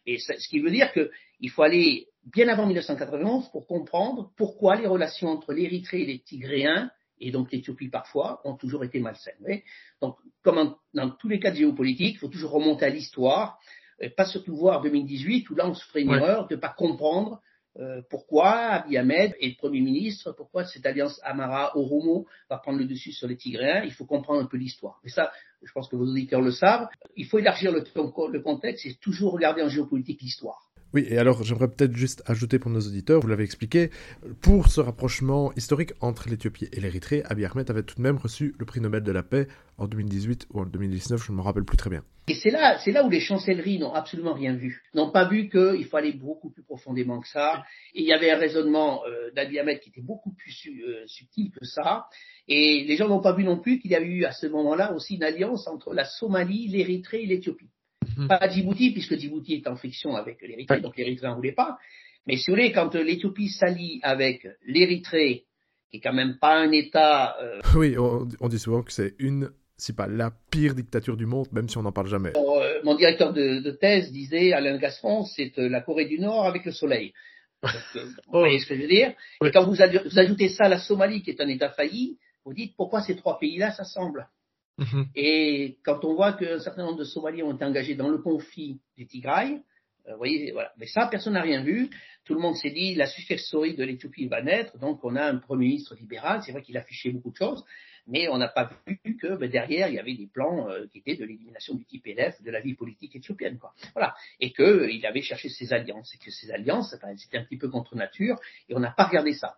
Et 0.05 0.19
ce 0.19 0.47
qui 0.47 0.59
veut 0.59 0.69
dire 0.69 0.91
qu'il 0.93 1.49
faut 1.49 1.63
aller 1.63 2.07
bien 2.31 2.47
avant 2.47 2.67
1991 2.67 3.49
pour 3.49 3.65
comprendre 3.65 4.31
pourquoi 4.37 4.75
les 4.75 4.85
relations 4.85 5.29
entre 5.29 5.53
l'Érythrée 5.53 6.01
et 6.01 6.05
les 6.05 6.19
Tigréens 6.19 6.91
et 7.19 7.31
donc 7.31 7.51
l'Éthiopie 7.51 7.89
parfois, 7.89 8.41
ont 8.43 8.55
toujours 8.55 8.83
été 8.83 8.99
malsaines. 8.99 9.61
Donc, 10.01 10.17
comme 10.43 10.75
dans 10.93 11.09
tous 11.11 11.27
les 11.27 11.39
cas 11.39 11.51
de 11.51 11.55
géopolitique, 11.55 12.15
il 12.15 12.19
faut 12.19 12.27
toujours 12.27 12.51
remonter 12.51 12.85
à 12.85 12.89
l'histoire, 12.89 13.59
et 13.99 14.09
pas 14.09 14.25
surtout 14.25 14.55
voir 14.55 14.81
2018 14.81 15.49
où 15.49 15.55
là 15.55 15.67
on 15.67 15.73
se 15.73 15.85
ferait 15.85 16.01
une 16.01 16.11
erreur 16.11 16.47
de 16.47 16.55
ne 16.55 16.59
pas 16.59 16.73
comprendre 16.75 17.41
euh, 17.77 18.01
pourquoi 18.09 18.51
Abiy 18.51 18.97
Ahmed 18.97 19.35
est 19.41 19.49
le 19.49 19.55
Premier 19.57 19.81
ministre, 19.81 20.31
pourquoi 20.31 20.63
cette 20.63 20.85
alliance 20.85 21.19
Amara-Oromo 21.23 22.25
va 22.49 22.57
prendre 22.57 22.79
le 22.79 22.85
dessus 22.85 23.11
sur 23.11 23.27
les 23.27 23.35
Tigréens. 23.35 23.83
Il 23.83 23.91
faut 23.91 24.05
comprendre 24.05 24.41
un 24.41 24.45
peu 24.45 24.55
l'histoire. 24.55 24.99
Et 25.03 25.09
ça, 25.09 25.31
je 25.61 25.71
pense 25.73 25.89
que 25.89 25.97
vos 25.97 26.05
auditeurs 26.05 26.41
le 26.41 26.51
savent. 26.51 26.87
Il 27.17 27.25
faut 27.25 27.37
élargir 27.37 27.73
le, 27.73 27.83
le 28.31 28.39
contexte 28.39 28.85
et 28.85 28.95
toujours 28.95 29.33
regarder 29.33 29.61
en 29.61 29.67
géopolitique 29.67 30.21
l'histoire. 30.21 30.61
Oui, 30.95 31.05
et 31.09 31.17
alors 31.17 31.43
j'aimerais 31.43 31.67
peut-être 31.67 31.93
juste 31.93 32.23
ajouter 32.25 32.57
pour 32.57 32.71
nos 32.71 32.79
auditeurs, 32.79 33.19
vous 33.19 33.27
l'avez 33.27 33.43
expliqué, 33.43 33.89
pour 34.41 34.69
ce 34.69 34.79
rapprochement 34.79 35.51
historique 35.57 35.91
entre 35.99 36.29
l'Éthiopie 36.29 36.69
et 36.71 36.79
l'Érythrée, 36.79 37.21
Abiy 37.25 37.43
Ahmed 37.43 37.69
avait 37.69 37.83
tout 37.83 37.95
de 37.97 38.01
même 38.01 38.15
reçu 38.15 38.55
le 38.57 38.65
prix 38.65 38.79
Nobel 38.79 39.03
de 39.03 39.11
la 39.11 39.21
paix 39.21 39.49
en 39.77 39.89
2018 39.89 40.47
ou 40.53 40.61
en 40.61 40.65
2019, 40.65 41.21
je 41.21 41.33
ne 41.33 41.37
me 41.37 41.41
rappelle 41.41 41.65
plus 41.65 41.75
très 41.75 41.89
bien. 41.89 42.01
Et 42.29 42.35
c'est 42.35 42.49
là, 42.49 42.79
c'est 42.79 42.93
là 42.93 43.05
où 43.05 43.09
les 43.09 43.19
chancelleries 43.19 43.77
n'ont 43.77 43.93
absolument 43.93 44.33
rien 44.33 44.55
vu, 44.55 44.83
n'ont 44.93 45.11
pas 45.11 45.27
vu 45.27 45.49
qu'il 45.49 45.85
aller 45.91 46.13
beaucoup 46.13 46.49
plus 46.49 46.63
profondément 46.63 47.19
que 47.19 47.27
ça. 47.27 47.65
Et 47.93 47.99
il 47.99 48.07
y 48.07 48.13
avait 48.13 48.31
un 48.31 48.37
raisonnement 48.37 49.03
euh, 49.05 49.31
d'Abiy 49.35 49.59
Ahmed 49.59 49.81
qui 49.81 49.89
était 49.89 50.01
beaucoup 50.01 50.31
plus 50.31 50.65
euh, 50.69 51.03
subtil 51.07 51.51
que 51.51 51.65
ça. 51.65 52.05
Et 52.47 52.85
les 52.87 52.95
gens 52.95 53.09
n'ont 53.09 53.21
pas 53.21 53.33
vu 53.33 53.43
non 53.43 53.59
plus 53.59 53.79
qu'il 53.79 53.91
y 53.91 53.95
avait 53.95 54.05
eu 54.05 54.23
à 54.23 54.31
ce 54.31 54.47
moment-là 54.47 54.93
aussi 54.93 55.15
une 55.15 55.23
alliance 55.23 55.67
entre 55.67 55.93
la 55.93 56.05
Somalie, 56.05 56.69
l'Érythrée 56.69 57.23
et 57.23 57.25
l'Éthiopie. 57.25 57.69
Mhm. 58.17 58.27
Pas 58.27 58.49
Djibouti, 58.49 58.91
puisque 58.91 59.17
Djibouti 59.17 59.55
est 59.55 59.67
en 59.67 59.75
friction 59.75 60.15
avec 60.15 60.41
l'Érythrée, 60.41 60.81
donc 60.81 60.97
l'Érythrée 60.97 61.27
n'en 61.27 61.35
voulait 61.35 61.51
pas. 61.51 61.77
Mais 62.27 62.37
si 62.37 62.49
vous 62.49 62.55
voulez, 62.55 62.71
quand 62.71 62.93
l'Éthiopie 62.95 63.49
s'allie 63.49 63.99
avec 64.01 64.47
l'Érythrée, 64.65 65.45
qui 65.91 65.97
est 65.97 65.99
quand 65.99 66.13
même 66.13 66.37
pas 66.39 66.55
un 66.57 66.71
État. 66.71 67.35
Euh, 67.41 67.61
oui, 67.75 67.95
on, 67.97 68.47
dit 68.47 68.59
souvent 68.59 68.81
que 68.81 68.91
c'est 68.91 69.15
une, 69.19 69.51
si 69.77 69.93
pas 69.93 70.07
la 70.07 70.31
pire 70.51 70.75
dictature 70.75 71.17
du 71.17 71.25
monde, 71.25 71.47
même 71.51 71.69
si 71.69 71.77
on 71.77 71.83
n'en 71.83 71.91
parle 71.91 72.07
jamais. 72.07 72.33
Euh, 72.35 72.79
mon 72.83 72.95
directeur 72.95 73.33
de, 73.33 73.71
thèse 73.71 74.11
disait, 74.11 74.53
Alain 74.53 74.77
Gaston, 74.77 75.25
c'est 75.25 75.57
euh, 75.59 75.69
la 75.69 75.81
Corée 75.81 76.05
du 76.05 76.19
Nord 76.19 76.45
avec 76.45 76.65
le 76.65 76.71
soleil. 76.71 77.13
vous 77.63 78.39
voyez 78.39 78.59
ce 78.59 78.67
que 78.67 78.75
je 78.75 78.81
veux 78.81 78.87
dire? 78.87 79.13
Et 79.43 79.51
quand 79.51 79.65
vous, 79.65 79.81
ajoutez 79.81 80.49
ça 80.49 80.65
à 80.65 80.69
la 80.69 80.79
Somalie, 80.79 81.21
qui 81.21 81.31
est 81.31 81.41
un 81.41 81.47
État 81.47 81.69
failli, 81.69 82.17
vous 82.43 82.53
dites 82.53 82.75
pourquoi 82.75 83.01
ces 83.01 83.15
trois 83.15 83.39
pays-là 83.39 83.71
s'assemblent? 83.71 84.27
Mhm. 84.77 85.07
Et 85.15 85.77
quand 85.83 86.03
on 86.03 86.15
voit 86.15 86.33
qu'un 86.33 86.59
certain 86.59 86.83
nombre 86.83 86.99
de 86.99 87.03
Somaliens 87.03 87.45
ont 87.45 87.55
été 87.55 87.65
engagés 87.65 87.95
dans 87.95 88.09
le 88.09 88.17
conflit 88.17 88.79
du 88.97 89.07
Tigray, 89.07 89.61
euh, 90.07 90.15
voyez, 90.17 90.51
voilà. 90.51 90.71
Mais 90.77 90.87
ça, 90.87 91.07
personne 91.07 91.33
n'a 91.33 91.41
rien 91.41 91.63
vu. 91.63 91.89
Tout 92.25 92.33
le 92.33 92.39
monde 92.39 92.55
s'est 92.55 92.71
dit, 92.71 92.95
la 92.95 93.07
successorie 93.07 93.75
de 93.75 93.83
l'Éthiopie 93.83 94.27
va 94.27 94.41
naître, 94.41 94.77
donc 94.77 95.03
on 95.03 95.15
a 95.15 95.25
un 95.25 95.37
Premier 95.37 95.67
ministre 95.67 95.95
libéral. 95.95 96.41
C'est 96.43 96.51
vrai 96.51 96.61
qu'il 96.61 96.77
affichait 96.77 97.11
beaucoup 97.11 97.31
de 97.31 97.35
choses, 97.37 97.63
mais 98.07 98.27
on 98.27 98.37
n'a 98.37 98.47
pas 98.47 98.71
vu 98.87 99.17
que 99.17 99.35
ben, 99.35 99.49
derrière, 99.49 99.87
il 99.87 99.95
y 99.95 99.99
avait 99.99 100.15
des 100.15 100.27
plans 100.27 100.69
euh, 100.69 100.85
qui 100.91 100.99
étaient 100.99 101.15
de 101.15 101.25
l'élimination 101.25 101.75
du 101.75 101.85
TPLF, 101.85 102.41
de 102.41 102.51
la 102.51 102.61
vie 102.61 102.75
politique 102.75 103.15
éthiopienne. 103.15 103.57
Quoi. 103.57 103.73
Voilà. 103.93 104.15
Et 104.39 104.51
qu'il 104.51 104.65
euh, 104.65 105.07
avait 105.07 105.21
cherché 105.21 105.49
ses 105.49 105.71
alliances, 105.73 106.13
et 106.13 106.17
que 106.17 106.31
ces 106.31 106.51
alliances, 106.51 106.93
enfin, 106.93 107.15
c'était 107.17 107.37
un 107.37 107.43
petit 107.43 107.57
peu 107.57 107.69
contre 107.69 107.95
nature, 107.95 108.39
et 108.69 108.75
on 108.75 108.79
n'a 108.79 108.91
pas 108.91 109.05
regardé 109.05 109.33
ça. 109.33 109.57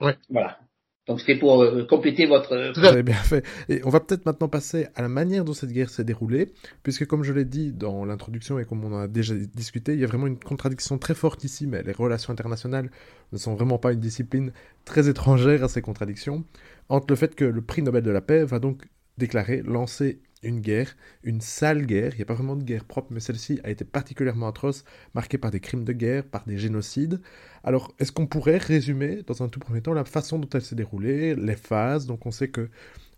Ouais. 0.00 0.16
Voilà. 0.28 0.58
Donc 1.06 1.18
c'était 1.20 1.38
pour 1.38 1.62
euh, 1.62 1.84
compléter 1.86 2.26
votre... 2.26 2.72
Vous 2.78 2.84
avez 2.84 3.02
bien 3.02 3.14
fait. 3.14 3.44
Et 3.68 3.80
on 3.84 3.90
va 3.90 4.00
peut-être 4.00 4.26
maintenant 4.26 4.48
passer 4.48 4.86
à 4.94 5.02
la 5.02 5.08
manière 5.08 5.44
dont 5.44 5.54
cette 5.54 5.72
guerre 5.72 5.90
s'est 5.90 6.04
déroulée, 6.04 6.52
puisque 6.82 7.06
comme 7.06 7.24
je 7.24 7.32
l'ai 7.32 7.44
dit 7.44 7.72
dans 7.72 8.04
l'introduction 8.04 8.58
et 8.58 8.64
comme 8.64 8.84
on 8.84 8.92
en 8.92 9.00
a 9.00 9.08
déjà 9.08 9.34
discuté, 9.34 9.94
il 9.94 10.00
y 10.00 10.04
a 10.04 10.06
vraiment 10.06 10.26
une 10.26 10.38
contradiction 10.38 10.98
très 10.98 11.14
forte 11.14 11.42
ici, 11.42 11.66
mais 11.66 11.82
les 11.82 11.92
relations 11.92 12.32
internationales 12.32 12.90
ne 13.32 13.38
sont 13.38 13.54
vraiment 13.54 13.78
pas 13.78 13.92
une 13.92 14.00
discipline 14.00 14.52
très 14.84 15.08
étrangère 15.08 15.64
à 15.64 15.68
ces 15.68 15.82
contradictions, 15.82 16.44
entre 16.88 17.06
le 17.08 17.16
fait 17.16 17.34
que 17.34 17.44
le 17.44 17.62
prix 17.62 17.82
Nobel 17.82 18.02
de 18.02 18.10
la 18.10 18.20
paix 18.20 18.44
va 18.44 18.58
donc 18.58 18.82
déclarer 19.18 19.62
lancer 19.62 20.20
une 20.42 20.60
guerre, 20.60 20.96
une 21.22 21.40
sale 21.40 21.86
guerre, 21.86 22.12
il 22.14 22.16
n'y 22.16 22.22
a 22.22 22.26
pas 22.26 22.34
vraiment 22.34 22.56
de 22.56 22.64
guerre 22.64 22.84
propre, 22.84 23.08
mais 23.10 23.20
celle-ci 23.20 23.60
a 23.64 23.70
été 23.70 23.84
particulièrement 23.84 24.48
atroce, 24.48 24.84
marquée 25.14 25.38
par 25.38 25.50
des 25.50 25.60
crimes 25.60 25.84
de 25.84 25.92
guerre, 25.92 26.24
par 26.24 26.44
des 26.46 26.58
génocides. 26.58 27.20
Alors, 27.62 27.92
est-ce 27.98 28.12
qu'on 28.12 28.26
pourrait 28.26 28.58
résumer, 28.58 29.22
dans 29.26 29.42
un 29.42 29.48
tout 29.48 29.60
premier 29.60 29.82
temps, 29.82 29.92
la 29.92 30.04
façon 30.04 30.38
dont 30.38 30.48
elle 30.54 30.62
s'est 30.62 30.76
déroulée, 30.76 31.34
les 31.34 31.56
phases? 31.56 32.06
Donc, 32.06 32.26
on 32.26 32.30
sait 32.30 32.48
que 32.48 32.70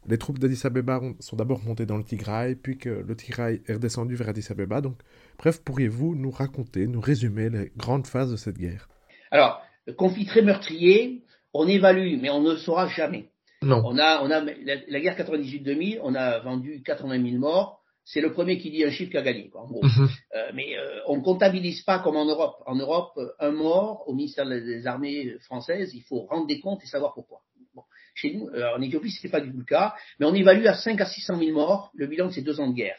les 0.09 0.19
troupes 0.19 0.39
d'Addis 0.39 0.61
Abeba 0.65 1.01
sont 1.21 1.37
d'abord 1.37 1.63
montées 1.63 1.87
dans 1.87 1.97
le 1.97 2.05
Tigray, 2.05 2.57
puis 2.57 2.77
que 2.77 2.89
le 2.89 3.17
Tigray 3.17 3.63
est 3.67 3.75
redescendu 3.75 4.17
vers 4.17 4.29
Addis 4.29 4.49
Abeba. 4.51 4.81
Donc, 4.81 4.97
bref, 5.39 5.63
pourriez-vous 5.63 6.17
nous 6.17 6.31
raconter, 6.31 6.89
nous 6.89 7.01
résumer 7.01 7.51
les 7.51 7.73
grandes 7.77 8.07
phases 8.07 8.33
de 8.33 8.37
cette 8.37 8.59
guerre? 8.59 8.89
Alors, 9.31 9.63
conflit 9.97 10.27
très 10.27 10.43
meurtrier, 10.43 11.25
on 11.55 11.69
évalue, 11.69 12.19
mais 12.21 12.31
on 12.31 12.43
ne 12.43 12.57
saura 12.57 12.89
jamais. 12.89 13.32
On 13.63 13.99
a, 13.99 14.23
on 14.23 14.31
a 14.31 14.41
la, 14.41 15.01
guerre 15.01 15.17
98-2000, 15.17 16.01
on 16.03 16.15
a 16.15 16.41
vendu 16.41 16.83
80 16.83 17.23
000 17.23 17.39
morts. 17.39 17.81
C'est 18.05 18.21
le 18.21 18.33
premier 18.33 18.59
qui 18.59 18.71
dit 18.71 18.85
un 18.85 18.91
chiffre 18.91 19.13
qui 19.13 19.17
a 19.17 19.23
gagné, 19.23 19.49
quoi, 19.49 19.63
en 19.63 19.67
gros. 19.69 19.85
Mhm. 19.85 20.09
euh, 20.35 20.51
mais 20.55 20.77
euh, 20.77 21.01
on 21.07 21.19
ne 21.19 21.23
comptabilise 21.23 21.83
pas 21.83 22.01
comme 22.01 22.17
en 22.17 22.25
Europe. 22.25 22.57
En 22.67 22.75
Europe, 22.75 23.13
un 23.39 23.53
mort 23.53 24.03
au 24.09 24.15
ministère 24.15 24.49
des 24.49 24.87
Armées 24.87 25.37
françaises, 25.41 25.95
il 25.95 26.03
faut 26.03 26.23
rendre 26.23 26.49
des 26.49 26.59
comptes 26.59 26.83
et 26.83 26.87
savoir 26.87 27.15
pourquoi. 27.15 27.43
Bon. 27.75 27.83
Chez 28.15 28.35
nous, 28.35 28.49
euh, 28.49 28.77
en 28.77 28.83
Éthiopie, 28.83 29.11
ce 29.11 29.27
n'est 29.27 29.31
pas 29.31 29.41
du 29.41 29.53
tout 29.53 29.59
le 29.59 29.65
cas, 29.65 29.95
mais 30.19 30.27
on 30.27 30.35
évalue 30.35 30.67
à 30.67 30.75
5 30.75 31.01
à 31.01 31.07
600 31.07 31.39
000 31.39 31.53
morts 31.53 31.91
le 31.95 32.07
bilan 32.07 32.27
de 32.27 32.33
ces 32.33 32.43
deux 32.43 32.61
ans 32.61 32.69
de 32.69 32.75
guerre. 32.75 32.99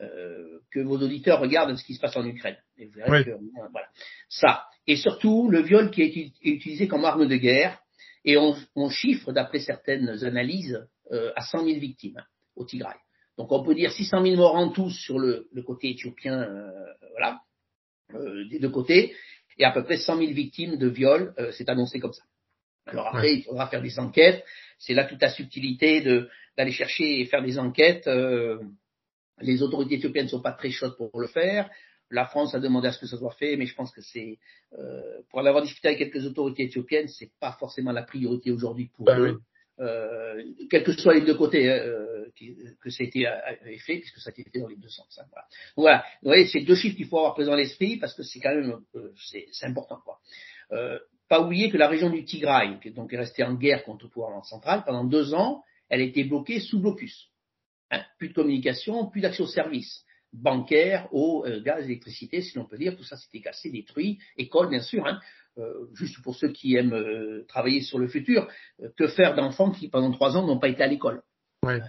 Euh, 0.00 0.60
que 0.72 0.80
vos 0.80 0.96
auditeurs 0.96 1.40
regardent 1.40 1.76
ce 1.76 1.84
qui 1.84 1.94
se 1.94 2.00
passe 2.00 2.16
en 2.16 2.24
Ukraine. 2.24 2.56
Et 2.78 2.86
vous 2.86 2.92
verrez 2.92 3.24
que, 3.24 3.30
voilà. 3.70 3.88
Ça. 4.28 4.64
Et 4.86 4.96
surtout, 4.96 5.50
le 5.50 5.60
viol 5.62 5.90
qui 5.90 6.02
est 6.02 6.32
utilisé 6.42 6.88
comme 6.88 7.04
arme 7.04 7.26
de 7.26 7.36
guerre, 7.36 7.78
et 8.24 8.36
on, 8.36 8.56
on 8.76 8.88
chiffre, 8.88 9.32
d'après 9.32 9.60
certaines 9.60 10.24
analyses, 10.24 10.86
euh, 11.12 11.32
à 11.36 11.42
100 11.42 11.64
000 11.64 11.80
victimes 11.80 12.22
au 12.56 12.64
Tigray. 12.64 12.96
Donc 13.38 13.50
on 13.52 13.62
peut 13.62 13.74
dire 13.74 13.90
600 13.90 14.22
000 14.22 14.36
morts 14.36 14.54
en 14.54 14.70
tout 14.70 14.90
sur 14.90 15.18
le, 15.18 15.48
le 15.52 15.62
côté 15.62 15.90
éthiopien, 15.90 16.42
euh, 16.42 16.70
voilà, 17.12 17.40
euh, 18.14 18.46
des 18.48 18.58
deux 18.58 18.68
côtés, 18.68 19.14
et 19.58 19.64
à 19.64 19.72
peu 19.72 19.84
près 19.84 19.96
100 19.96 20.18
000 20.18 20.32
victimes 20.32 20.76
de 20.76 20.88
viol, 20.88 21.34
euh, 21.38 21.52
c'est 21.52 21.68
annoncé 21.68 22.00
comme 22.00 22.12
ça. 22.12 22.22
Alors 22.86 23.08
après, 23.08 23.34
il 23.36 23.42
faudra 23.42 23.68
faire 23.68 23.82
des 23.82 23.98
enquêtes. 23.98 24.44
C'est 24.78 24.94
là 24.94 25.04
toute 25.04 25.20
la 25.20 25.30
subtilité 25.30 26.00
de 26.00 26.28
d'aller 26.56 26.72
chercher 26.72 27.20
et 27.20 27.26
faire 27.26 27.42
des 27.42 27.58
enquêtes. 27.58 28.06
Euh, 28.06 28.58
les 29.40 29.62
autorités 29.62 29.96
éthiopiennes 29.96 30.24
ne 30.26 30.30
sont 30.30 30.42
pas 30.42 30.52
très 30.52 30.70
chaudes 30.70 30.96
pour 30.96 31.20
le 31.20 31.26
faire. 31.26 31.70
La 32.10 32.26
France 32.26 32.54
a 32.54 32.60
demandé 32.60 32.88
à 32.88 32.92
ce 32.92 32.98
que 32.98 33.06
ça 33.06 33.16
soit 33.16 33.32
fait, 33.32 33.56
mais 33.56 33.66
je 33.66 33.74
pense 33.74 33.92
que 33.92 34.00
c'est, 34.00 34.38
euh, 34.78 35.22
pour 35.30 35.38
en 35.38 35.46
avoir 35.46 35.62
discuté 35.62 35.88
avec 35.88 35.98
quelques 35.98 36.26
autorités 36.26 36.64
éthiopiennes, 36.64 37.08
c'est 37.08 37.30
pas 37.40 37.52
forcément 37.52 37.92
la 37.92 38.02
priorité 38.02 38.50
aujourd'hui 38.50 38.90
pour 38.96 39.06
ben 39.06 39.18
eux. 39.20 39.40
Euh, 39.78 40.42
quels 40.68 40.84
que 40.84 40.92
soient 40.92 41.14
les 41.14 41.22
deux 41.22 41.36
côtés 41.36 41.70
euh, 41.70 42.10
que 42.80 42.90
ça 42.90 43.02
a 43.02 43.06
été 43.06 43.26
fait, 43.78 43.98
puisque 43.98 44.18
ça 44.18 44.30
a 44.30 44.32
été 44.32 44.50
fait 44.50 44.60
dans 44.60 44.68
les 44.68 44.76
deux 44.76 44.88
sens. 44.88 45.18
Hein, 45.18 45.26
voilà. 45.30 45.46
Donc 45.76 45.82
voilà, 45.82 46.04
vous 46.22 46.28
voyez, 46.28 46.46
c'est 46.46 46.60
deux 46.60 46.74
chiffres 46.74 46.96
qu'il 46.96 47.06
faut 47.06 47.18
avoir 47.18 47.34
présent 47.34 47.52
à 47.52 47.56
l'esprit 47.56 47.96
parce 47.96 48.14
que 48.14 48.22
c'est 48.22 48.40
quand 48.40 48.54
même 48.54 48.80
euh, 48.94 49.12
c'est 49.16 49.66
important. 49.66 50.00
Quoi. 50.04 50.18
Euh, 50.72 50.98
pas 51.28 51.40
oublier 51.40 51.70
que 51.70 51.76
la 51.76 51.88
région 51.88 52.10
du 52.10 52.24
Tigray, 52.24 52.78
qui 52.80 52.88
est 52.88 52.92
donc 52.92 53.10
restée 53.12 53.44
en 53.44 53.54
guerre 53.54 53.84
contre 53.84 54.04
le 54.04 54.10
pouvoir 54.10 54.44
central 54.44 54.84
pendant 54.84 55.04
deux 55.04 55.34
ans, 55.34 55.62
elle 55.88 56.00
a 56.00 56.04
été 56.04 56.24
bloquée 56.24 56.60
sous 56.60 56.80
blocus. 56.80 57.28
Hein, 57.90 58.04
plus 58.18 58.28
de 58.28 58.34
communication, 58.34 59.06
plus 59.06 59.20
d'accès 59.20 59.42
aux 59.42 59.48
services 59.48 60.04
bancaire, 60.32 61.08
eau, 61.12 61.44
euh, 61.46 61.60
gaz, 61.62 61.84
électricité, 61.84 62.42
si 62.42 62.56
l'on 62.56 62.64
peut 62.64 62.78
dire, 62.78 62.96
tout 62.96 63.04
ça 63.04 63.16
s'était 63.16 63.40
cassé, 63.40 63.70
détruit, 63.70 64.18
école 64.36 64.68
bien 64.68 64.80
sûr, 64.80 65.06
hein, 65.06 65.20
euh, 65.58 65.86
juste 65.94 66.22
pour 66.22 66.36
ceux 66.36 66.52
qui 66.52 66.76
aiment 66.76 66.94
euh, 66.94 67.44
travailler 67.48 67.82
sur 67.82 67.98
le 67.98 68.08
futur, 68.08 68.48
que 68.96 69.08
faire 69.08 69.34
d'enfants 69.34 69.70
qui 69.70 69.88
pendant 69.88 70.12
trois 70.12 70.36
ans 70.36 70.46
n'ont 70.46 70.58
pas 70.58 70.68
été 70.68 70.82
à 70.82 70.86
l'école? 70.86 71.22
Ouais. 71.64 71.80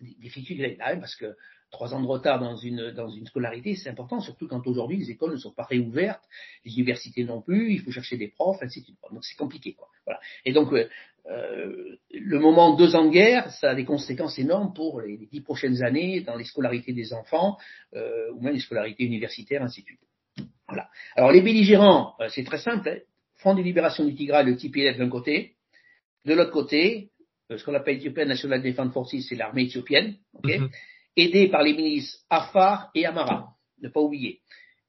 Difficulté 0.00 0.76
là, 0.76 0.96
parce 0.96 1.16
que 1.16 1.36
trois 1.74 1.92
ans 1.92 2.00
de 2.00 2.06
retard 2.06 2.40
dans 2.40 2.56
une, 2.56 2.92
dans 2.92 3.08
une 3.08 3.26
scolarité, 3.26 3.74
c'est 3.74 3.90
important, 3.90 4.20
surtout 4.20 4.48
quand 4.48 4.66
aujourd'hui 4.66 4.96
les 4.96 5.10
écoles 5.10 5.32
ne 5.32 5.36
sont 5.36 5.52
pas 5.52 5.64
réouvertes, 5.64 6.22
les 6.64 6.72
universités 6.72 7.24
non 7.24 7.42
plus, 7.42 7.72
il 7.72 7.80
faut 7.80 7.90
chercher 7.90 8.16
des 8.16 8.28
profs, 8.28 8.62
ainsi 8.62 8.80
de 8.80 8.84
suite. 8.86 8.98
Donc 9.12 9.24
c'est 9.24 9.36
compliqué. 9.36 9.74
Quoi. 9.74 9.88
Voilà. 10.06 10.20
Et 10.44 10.52
donc 10.52 10.72
euh, 10.72 10.88
euh, 11.26 11.96
le 12.10 12.38
moment 12.38 12.76
deux 12.76 12.94
ans 12.94 13.04
de 13.06 13.10
guerre, 13.10 13.50
ça 13.50 13.70
a 13.70 13.74
des 13.74 13.84
conséquences 13.84 14.38
énormes 14.38 14.72
pour 14.72 15.00
les, 15.00 15.16
dix 15.16 15.40
prochaines 15.40 15.82
années 15.82 16.20
dans 16.20 16.36
les 16.36 16.44
scolarités 16.44 16.92
des 16.92 17.12
enfants, 17.12 17.58
euh, 17.94 18.30
ou 18.32 18.40
même 18.40 18.54
les 18.54 18.60
scolarités 18.60 19.04
universitaires, 19.04 19.62
ainsi 19.62 19.82
de 19.82 19.86
suite. 19.86 20.00
Voilà. 20.68 20.88
Alors 21.16 21.32
les 21.32 21.42
belligérants, 21.42 22.14
euh, 22.20 22.28
c'est 22.28 22.44
très 22.44 22.58
simple. 22.58 22.88
Hein. 22.88 22.98
Front 23.36 23.54
de 23.54 23.62
libération 23.62 24.04
du 24.04 24.14
Tigray, 24.14 24.44
le 24.44 24.56
TPLF 24.56 24.96
d'un 24.96 25.10
côté, 25.10 25.56
de 26.24 26.34
l'autre 26.34 26.52
côté, 26.52 27.10
euh, 27.50 27.58
ce 27.58 27.64
qu'on 27.64 27.74
appelle 27.74 27.96
Ethiopian 27.96 28.26
National 28.26 28.62
Defense 28.62 28.92
Forces, 28.92 29.16
c'est 29.28 29.34
l'armée 29.34 29.64
éthiopienne. 29.64 30.16
Okay 30.34 30.58
mm-hmm 30.58 30.70
aidé 31.16 31.48
par 31.48 31.62
les 31.62 31.74
milices 31.74 32.24
Afar 32.30 32.90
et 32.94 33.06
Amara, 33.06 33.50
ne 33.80 33.88
pas 33.88 34.00
oublier, 34.00 34.40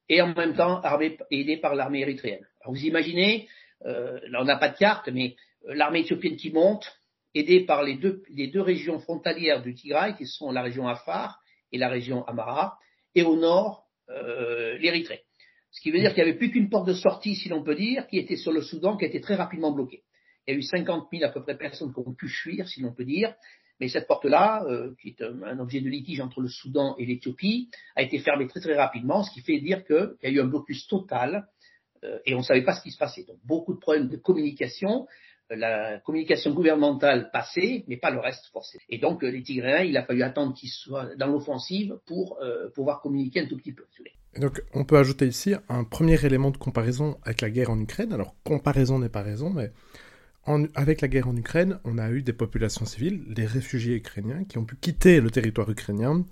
et 0.08 0.20
en 0.22 0.34
même 0.34 0.54
temps 0.54 0.82
aidé 1.30 1.56
par 1.56 1.74
l'armée 1.74 2.00
érythréenne. 2.00 2.46
Alors 2.60 2.74
vous 2.74 2.84
imaginez, 2.84 3.48
euh, 3.84 4.20
là 4.28 4.40
on 4.42 4.44
n'a 4.44 4.56
pas 4.56 4.68
de 4.68 4.76
carte, 4.76 5.08
mais 5.08 5.36
euh, 5.68 5.74
l'armée 5.74 6.00
éthiopienne 6.00 6.36
qui 6.36 6.50
monte, 6.50 7.00
aidée 7.34 7.64
par 7.64 7.82
les 7.82 7.96
deux, 7.96 8.22
les 8.30 8.48
deux 8.48 8.60
régions 8.60 8.98
frontalières 8.98 9.62
du 9.62 9.74
Tigray, 9.74 10.16
qui 10.16 10.26
sont 10.26 10.50
la 10.50 10.62
région 10.62 10.88
Afar 10.88 11.40
et 11.72 11.78
la 11.78 11.88
région 11.88 12.24
Amara, 12.24 12.78
et 13.14 13.22
au 13.22 13.36
nord, 13.36 13.86
euh, 14.10 14.78
l'Érythrée. 14.78 15.22
Ce 15.70 15.80
qui 15.80 15.90
veut 15.90 15.98
dire 15.98 16.14
qu'il 16.14 16.24
n'y 16.24 16.30
avait 16.30 16.38
plus 16.38 16.50
qu'une 16.50 16.70
porte 16.70 16.88
de 16.88 16.94
sortie, 16.94 17.34
si 17.34 17.48
l'on 17.48 17.62
peut 17.62 17.74
dire, 17.74 18.06
qui 18.06 18.18
était 18.18 18.36
sur 18.36 18.52
le 18.52 18.62
Soudan, 18.62 18.96
qui 18.96 19.04
a 19.04 19.08
été 19.08 19.20
très 19.20 19.34
rapidement 19.34 19.72
bloquée. 19.72 20.04
Il 20.46 20.52
y 20.52 20.54
a 20.54 20.58
eu 20.58 20.62
50 20.62 21.08
000 21.12 21.24
à 21.24 21.28
peu 21.28 21.42
près 21.42 21.58
personnes 21.58 21.92
qui 21.92 21.98
ont 21.98 22.14
pu 22.14 22.28
fuir, 22.28 22.68
si 22.68 22.80
l'on 22.80 22.94
peut 22.94 23.04
dire, 23.04 23.34
mais 23.80 23.88
cette 23.88 24.06
porte-là, 24.06 24.64
euh, 24.64 24.94
qui 25.00 25.08
est 25.08 25.22
un, 25.22 25.58
objet 25.58 25.80
de 25.80 25.88
litige 25.88 26.20
entre 26.20 26.40
le 26.40 26.48
Soudan 26.48 26.96
et 26.98 27.06
l'Éthiopie, 27.06 27.68
a 27.94 28.02
été 28.02 28.18
fermée 28.18 28.46
très 28.46 28.60
très 28.60 28.74
rapidement, 28.74 29.22
ce 29.22 29.32
qui 29.32 29.40
fait 29.40 29.60
dire 29.60 29.84
qu'il 29.84 30.16
y 30.22 30.26
a 30.26 30.30
eu 30.30 30.40
un 30.40 30.46
blocus 30.46 30.86
total 30.86 31.48
euh, 32.04 32.18
et 32.24 32.34
on 32.34 32.38
ne 32.38 32.42
savait 32.42 32.64
pas 32.64 32.74
ce 32.74 32.82
qui 32.82 32.90
se 32.90 32.98
passait. 32.98 33.24
Donc 33.24 33.38
beaucoup 33.44 33.74
de 33.74 33.78
problèmes 33.78 34.08
de 34.08 34.16
communication, 34.16 35.06
euh, 35.50 35.56
la 35.56 35.98
communication 36.00 36.52
gouvernementale 36.54 37.30
passée, 37.30 37.84
mais 37.88 37.98
pas 37.98 38.10
le 38.10 38.20
reste 38.20 38.46
forcément. 38.52 38.82
Et 38.88 38.98
donc 38.98 39.22
les 39.22 39.42
Tigréens, 39.42 39.82
il 39.82 39.96
a 39.96 40.04
fallu 40.04 40.22
attendre 40.22 40.54
qu'ils 40.54 40.70
soient 40.70 41.14
dans 41.16 41.26
l'offensive 41.26 41.98
pour 42.06 42.38
pouvoir 42.74 43.00
communiquer 43.00 43.40
un 43.40 43.46
tout 43.46 43.56
petit 43.56 43.72
peu. 43.72 43.84
donc 44.38 44.62
on 44.72 44.84
peut 44.84 44.96
ajouter 44.96 45.26
ici 45.26 45.54
un 45.68 45.84
premier 45.84 46.24
élément 46.24 46.50
de 46.50 46.56
comparaison 46.56 47.18
avec 47.24 47.42
la 47.42 47.50
guerre 47.50 47.70
en 47.70 47.78
Ukraine. 47.78 48.12
Alors 48.12 48.34
comparaison 48.42 48.98
n'est 48.98 49.10
pas 49.10 49.22
raison, 49.22 49.50
mais 49.50 49.70
avec 50.74 51.00
la 51.00 51.08
guerre 51.08 51.28
en 51.28 51.36
Ukraine, 51.36 51.78
on 51.84 51.98
a 51.98 52.10
eu 52.10 52.22
des 52.22 52.32
populations 52.32 52.84
civiles, 52.84 53.24
des 53.34 53.46
réfugiés 53.46 53.96
ukrainiens, 53.96 54.44
qui 54.44 54.58
ont 54.58 54.64
pu 54.64 54.76
quitter 54.76 55.20
le 55.20 55.30
territoire 55.30 55.68
ukrainien. 55.70 56.24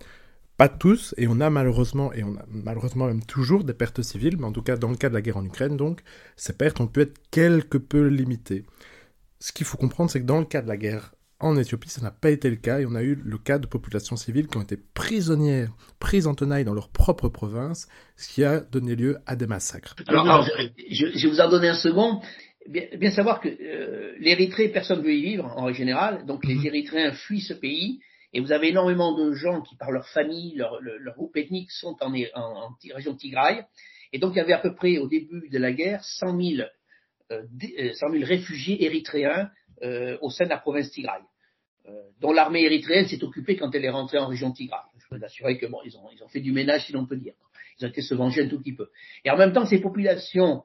Pas 0.57 0.69
tous, 0.69 1.15
et 1.19 1.27
on 1.27 1.41
a 1.41 1.51
malheureusement, 1.51 2.13
et 2.13 2.23
on 2.23 2.37
a 2.37 2.45
malheureusement 2.49 3.07
même 3.07 3.25
toujours 3.25 3.65
des 3.65 3.75
pertes 3.75 4.03
civiles, 4.03 4.37
mais 4.39 4.45
en 4.45 4.53
tout 4.53 4.63
cas 4.63 4.77
dans 4.77 4.91
le 4.91 4.97
cas 4.97 5.09
de 5.09 5.15
la 5.15 5.21
guerre 5.21 5.39
en 5.39 5.45
Ukraine, 5.45 5.77
donc, 5.77 6.03
ces 6.37 6.53
pertes 6.53 6.81
ont 6.81 6.87
pu 6.87 7.01
être 7.01 7.19
quelque 7.33 7.77
peu 7.77 8.07
limitées. 8.07 8.65
Ce 9.41 9.53
qu'il 9.53 9.67
faut 9.67 9.77
comprendre, 9.77 10.11
c'est 10.11 10.21
que 10.21 10.27
dans 10.27 10.39
le 10.39 10.45
cas 10.45 10.63
de 10.63 10.69
la 10.69 10.77
guerre 10.77 11.13
en 11.41 11.57
Éthiopie, 11.57 11.91
ça 11.91 12.01
n'a 12.01 12.13
pas 12.13 12.31
été 12.31 12.49
le 12.49 12.57
cas, 12.57 12.79
et 12.79 12.87
on 12.87 12.95
a 12.95 13.03
eu 13.03 13.17
le 13.17 13.37
cas 13.37 13.59
de 13.59 13.67
populations 13.67 14.17
civiles 14.17 14.47
qui 14.47 14.57
ont 14.57 14.63
été 14.63 14.77
prisonnières, 14.77 15.73
prises 15.99 16.29
en 16.29 16.35
tenaille 16.35 16.65
dans 16.65 16.73
leur 16.73 16.89
propre 16.89 17.29
province, 17.29 17.89
ce 18.17 18.29
qui 18.29 18.45
a 18.45 18.61
donné 18.61 18.95
lieu 18.95 19.19
à 19.27 19.35
des 19.35 19.49
massacres. 19.49 19.97
Alors, 20.07 20.47
je, 20.89 21.07
je, 21.19 21.29
vous 21.29 21.41
en 21.41 21.51
donner 21.51 21.69
un 21.69 21.75
second 21.75 22.21
bien, 22.69 23.11
savoir 23.11 23.41
que 23.41 23.49
euh, 23.49 24.15
l'Érythrée, 24.19 24.69
personne 24.69 25.01
ne 25.01 25.05
veut 25.05 25.15
y 25.15 25.23
vivre 25.23 25.47
en 25.57 25.65
règle 25.65 25.79
générale, 25.79 26.27
donc 26.27 26.45
les 26.45 26.55
mhm. 26.55 26.67
Érythréens 26.67 27.13
fuient 27.13 27.41
ce 27.41 27.55
pays, 27.55 28.01
et 28.33 28.41
vous 28.41 28.53
avez 28.53 28.69
énormément 28.69 29.17
de 29.17 29.33
gens 29.33 29.63
qui, 29.63 29.77
par 29.77 29.93
leur 29.93 30.09
famille, 30.09 30.55
leur, 30.57 30.81
leur 30.81 31.15
groupe 31.15 31.37
ethnique, 31.37 31.71
sont 31.71 31.97
en, 32.01 32.13
en, 32.35 32.77
région 32.95 33.15
Tigray, 33.15 33.65
et 34.13 34.19
donc 34.19 34.35
il 34.35 34.39
y 34.39 34.41
avait 34.41 34.53
à 34.53 34.59
peu 34.59 34.75
près 34.75 34.99
au 34.99 35.09
début 35.09 35.49
de 35.49 35.59
la 35.59 35.73
guerre 35.73 36.03
100 36.05 36.41
000, 36.41 36.69
euh, 37.33 37.43
100 37.95 38.11
000 38.11 38.25
réfugiés 38.25 38.85
érythréens 38.85 39.51
euh, 39.83 40.19
au 40.21 40.31
sein 40.31 40.45
de 40.45 40.51
la 40.51 40.59
province 40.59 40.91
Tigray, 40.91 41.21
euh, 41.87 41.93
dont 42.21 42.33
l'armée 42.33 42.63
érythréenne 42.63 43.07
s'est 43.07 43.23
occupée 43.23 43.57
quand 43.57 43.75
elle 43.75 43.85
est 43.85 43.91
rentrée 43.91 44.19
en 44.19 44.27
région 44.27 44.53
Tigray. 44.53 44.81
Je 44.99 45.09
peux 45.09 45.17
vous 45.19 45.25
assurer 45.25 45.59
que 45.59 45.67
bon, 45.67 45.79
ils 45.85 45.97
ont, 45.97 46.09
ils 46.13 46.23
ont 46.23 46.29
fait 46.29 46.41
du 46.41 46.53
ménage, 46.53 46.87
si 46.87 46.93
l'on 46.93 47.07
peut 47.07 47.17
dire. 47.17 47.35
Ils 47.79 47.87
ont 47.87 47.89
été 47.89 48.03
se 48.03 48.15
venger 48.15 48.45
un 48.45 48.49
tout 48.49 48.59
petit 48.59 48.75
peu. 48.75 48.89
Et 49.25 49.31
en 49.31 49.37
même 49.37 49.53
temps, 49.53 49.67
ces 49.67 49.81
populations 49.81 50.63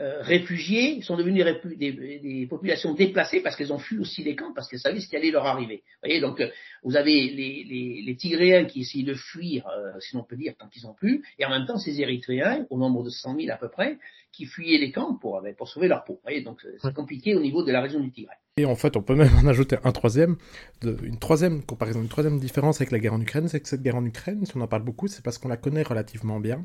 euh, 0.00 0.22
réfugiés 0.22 1.02
sont 1.02 1.16
devenus 1.16 1.44
des, 1.76 1.92
des, 2.18 2.46
populations 2.48 2.94
déplacées 2.94 3.40
parce 3.40 3.54
qu'elles 3.54 3.72
ont 3.72 3.78
fui 3.78 3.96
aussi 3.98 4.24
les 4.24 4.34
camps, 4.34 4.52
parce 4.52 4.68
qu'elles 4.68 4.80
savaient 4.80 4.98
ce 4.98 5.06
qui 5.08 5.14
allait 5.14 5.30
leur 5.30 5.46
arriver. 5.46 5.84
Vous 5.86 6.08
voyez, 6.08 6.20
donc 6.20 6.40
euh, 6.40 6.48
vous 6.82 6.96
avez 6.96 7.12
les, 7.12 7.62
les, 7.62 8.02
les, 8.04 8.16
Tigréens 8.16 8.64
qui 8.64 8.80
essayent 8.80 9.04
de 9.04 9.14
fuir, 9.14 9.64
euh, 9.68 9.92
si 10.00 10.16
l'on 10.16 10.24
peut 10.24 10.36
dire, 10.36 10.54
tant 10.58 10.66
qu'ils 10.66 10.88
ont 10.88 10.94
pu, 10.94 11.24
et 11.38 11.44
en 11.44 11.50
même 11.50 11.64
temps 11.64 11.78
ces 11.78 12.00
Érythréens, 12.00 12.66
au 12.70 12.78
nombre 12.78 13.04
de 13.04 13.10
100 13.10 13.36
000 13.36 13.52
à 13.52 13.56
peu 13.56 13.68
près, 13.68 13.98
qui 14.32 14.46
fuyaient 14.46 14.78
les 14.78 14.90
camps 14.90 15.14
pour, 15.14 15.40
pour 15.56 15.68
sauver 15.68 15.86
leur 15.86 16.02
peau. 16.02 16.14
Vous 16.14 16.22
voyez, 16.24 16.42
donc 16.42 16.66
c'est 16.82 16.92
compliqué 16.92 17.36
au 17.36 17.40
niveau 17.40 17.62
de 17.62 17.70
la 17.70 17.80
région 17.80 18.00
du 18.00 18.10
Tigray. 18.10 18.36
Et 18.56 18.64
en 18.64 18.74
fait, 18.74 18.96
on 18.96 19.02
peut 19.02 19.14
même 19.14 19.30
en 19.36 19.46
ajouter 19.46 19.76
un 19.84 19.92
troisième, 19.92 20.36
de, 20.80 20.96
une 21.04 21.20
troisième 21.20 21.62
comparaison, 21.62 22.02
une 22.02 22.08
troisième 22.08 22.40
différence 22.40 22.80
avec 22.80 22.90
la 22.90 22.98
guerre 22.98 23.14
en 23.14 23.20
Ukraine, 23.20 23.46
c'est 23.46 23.60
que 23.60 23.68
cette 23.68 23.82
guerre 23.82 23.96
en 23.96 24.04
Ukraine, 24.04 24.44
si 24.44 24.56
on 24.56 24.60
en 24.60 24.66
parle 24.66 24.82
beaucoup, 24.82 25.06
c'est 25.06 25.22
parce 25.22 25.38
qu'on 25.38 25.48
la 25.48 25.56
connaît 25.56 25.84
relativement 25.84 26.40
bien 26.40 26.64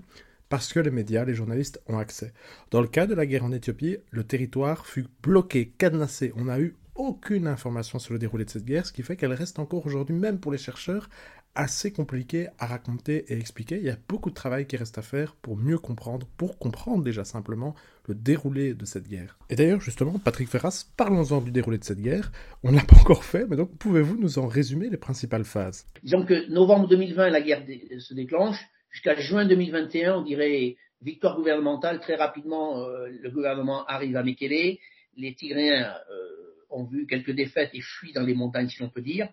parce 0.49 0.73
que 0.73 0.79
les 0.79 0.91
médias, 0.91 1.25
les 1.25 1.35
journalistes 1.35 1.81
ont 1.87 1.99
accès. 1.99 2.33
Dans 2.71 2.81
le 2.81 2.87
cas 2.87 3.07
de 3.07 3.13
la 3.13 3.25
guerre 3.25 3.45
en 3.45 3.51
Éthiopie, 3.51 3.97
le 4.11 4.23
territoire 4.23 4.85
fut 4.85 5.05
bloqué, 5.23 5.71
cadenassé. 5.77 6.33
On 6.35 6.45
n'a 6.45 6.59
eu 6.59 6.75
aucune 6.95 7.47
information 7.47 7.97
sur 7.97 8.13
le 8.13 8.19
déroulé 8.19 8.43
de 8.43 8.49
cette 8.49 8.65
guerre, 8.65 8.85
ce 8.85 8.91
qui 8.91 9.03
fait 9.03 9.15
qu'elle 9.15 9.33
reste 9.33 9.59
encore 9.59 9.85
aujourd'hui, 9.85 10.15
même 10.15 10.39
pour 10.39 10.51
les 10.51 10.57
chercheurs, 10.57 11.09
assez 11.55 11.91
compliquée 11.91 12.47
à 12.57 12.65
raconter 12.67 13.25
et 13.31 13.37
expliquer. 13.37 13.77
Il 13.77 13.83
y 13.83 13.89
a 13.89 13.97
beaucoup 14.07 14.29
de 14.29 14.35
travail 14.35 14.65
qui 14.65 14.75
reste 14.77 14.97
à 14.97 15.01
faire 15.01 15.35
pour 15.35 15.55
mieux 15.55 15.77
comprendre, 15.77 16.27
pour 16.37 16.57
comprendre 16.57 17.03
déjà 17.03 17.23
simplement 17.23 17.75
le 18.07 18.15
déroulé 18.15 18.73
de 18.73 18.85
cette 18.85 19.07
guerre. 19.07 19.37
Et 19.49 19.55
d'ailleurs, 19.55 19.81
justement, 19.81 20.19
Patrick 20.19 20.49
Ferras, 20.49 20.85
parlons-en 20.97 21.41
du 21.41 21.51
déroulé 21.51 21.77
de 21.77 21.83
cette 21.83 22.01
guerre. 22.01 22.31
On 22.63 22.71
ne 22.71 22.77
l'a 22.77 22.83
pas 22.83 22.97
encore 22.97 23.23
fait, 23.23 23.45
mais 23.49 23.55
donc 23.55 23.75
pouvez-vous 23.77 24.17
nous 24.17 24.39
en 24.39 24.47
résumer 24.47 24.89
les 24.89 24.97
principales 24.97 25.45
phases? 25.45 25.85
Disons 26.03 26.25
que 26.25 26.49
novembre 26.51 26.87
2020, 26.87 27.29
la 27.29 27.41
guerre 27.41 27.63
se 27.99 28.13
déclenche 28.13 28.59
jusqu'à 28.91 29.15
juin 29.15 29.45
2021, 29.45 30.17
on 30.17 30.21
dirait 30.21 30.75
victoire 31.01 31.35
gouvernementale. 31.35 31.99
Très 31.99 32.15
rapidement, 32.15 32.79
euh, 32.79 33.07
le 33.09 33.29
gouvernement 33.29 33.85
arrive 33.85 34.15
à 34.17 34.23
Mekele. 34.23 34.77
Les 35.15 35.33
Tigréens 35.35 35.93
euh, 36.11 36.65
ont 36.69 36.85
vu 36.85 37.07
quelques 37.07 37.31
défaites 37.31 37.71
et 37.73 37.81
fuient 37.81 38.13
dans 38.13 38.23
les 38.23 38.33
montagnes, 38.33 38.69
si 38.69 38.81
l'on 38.81 38.89
peut 38.89 39.01
dire. 39.01 39.29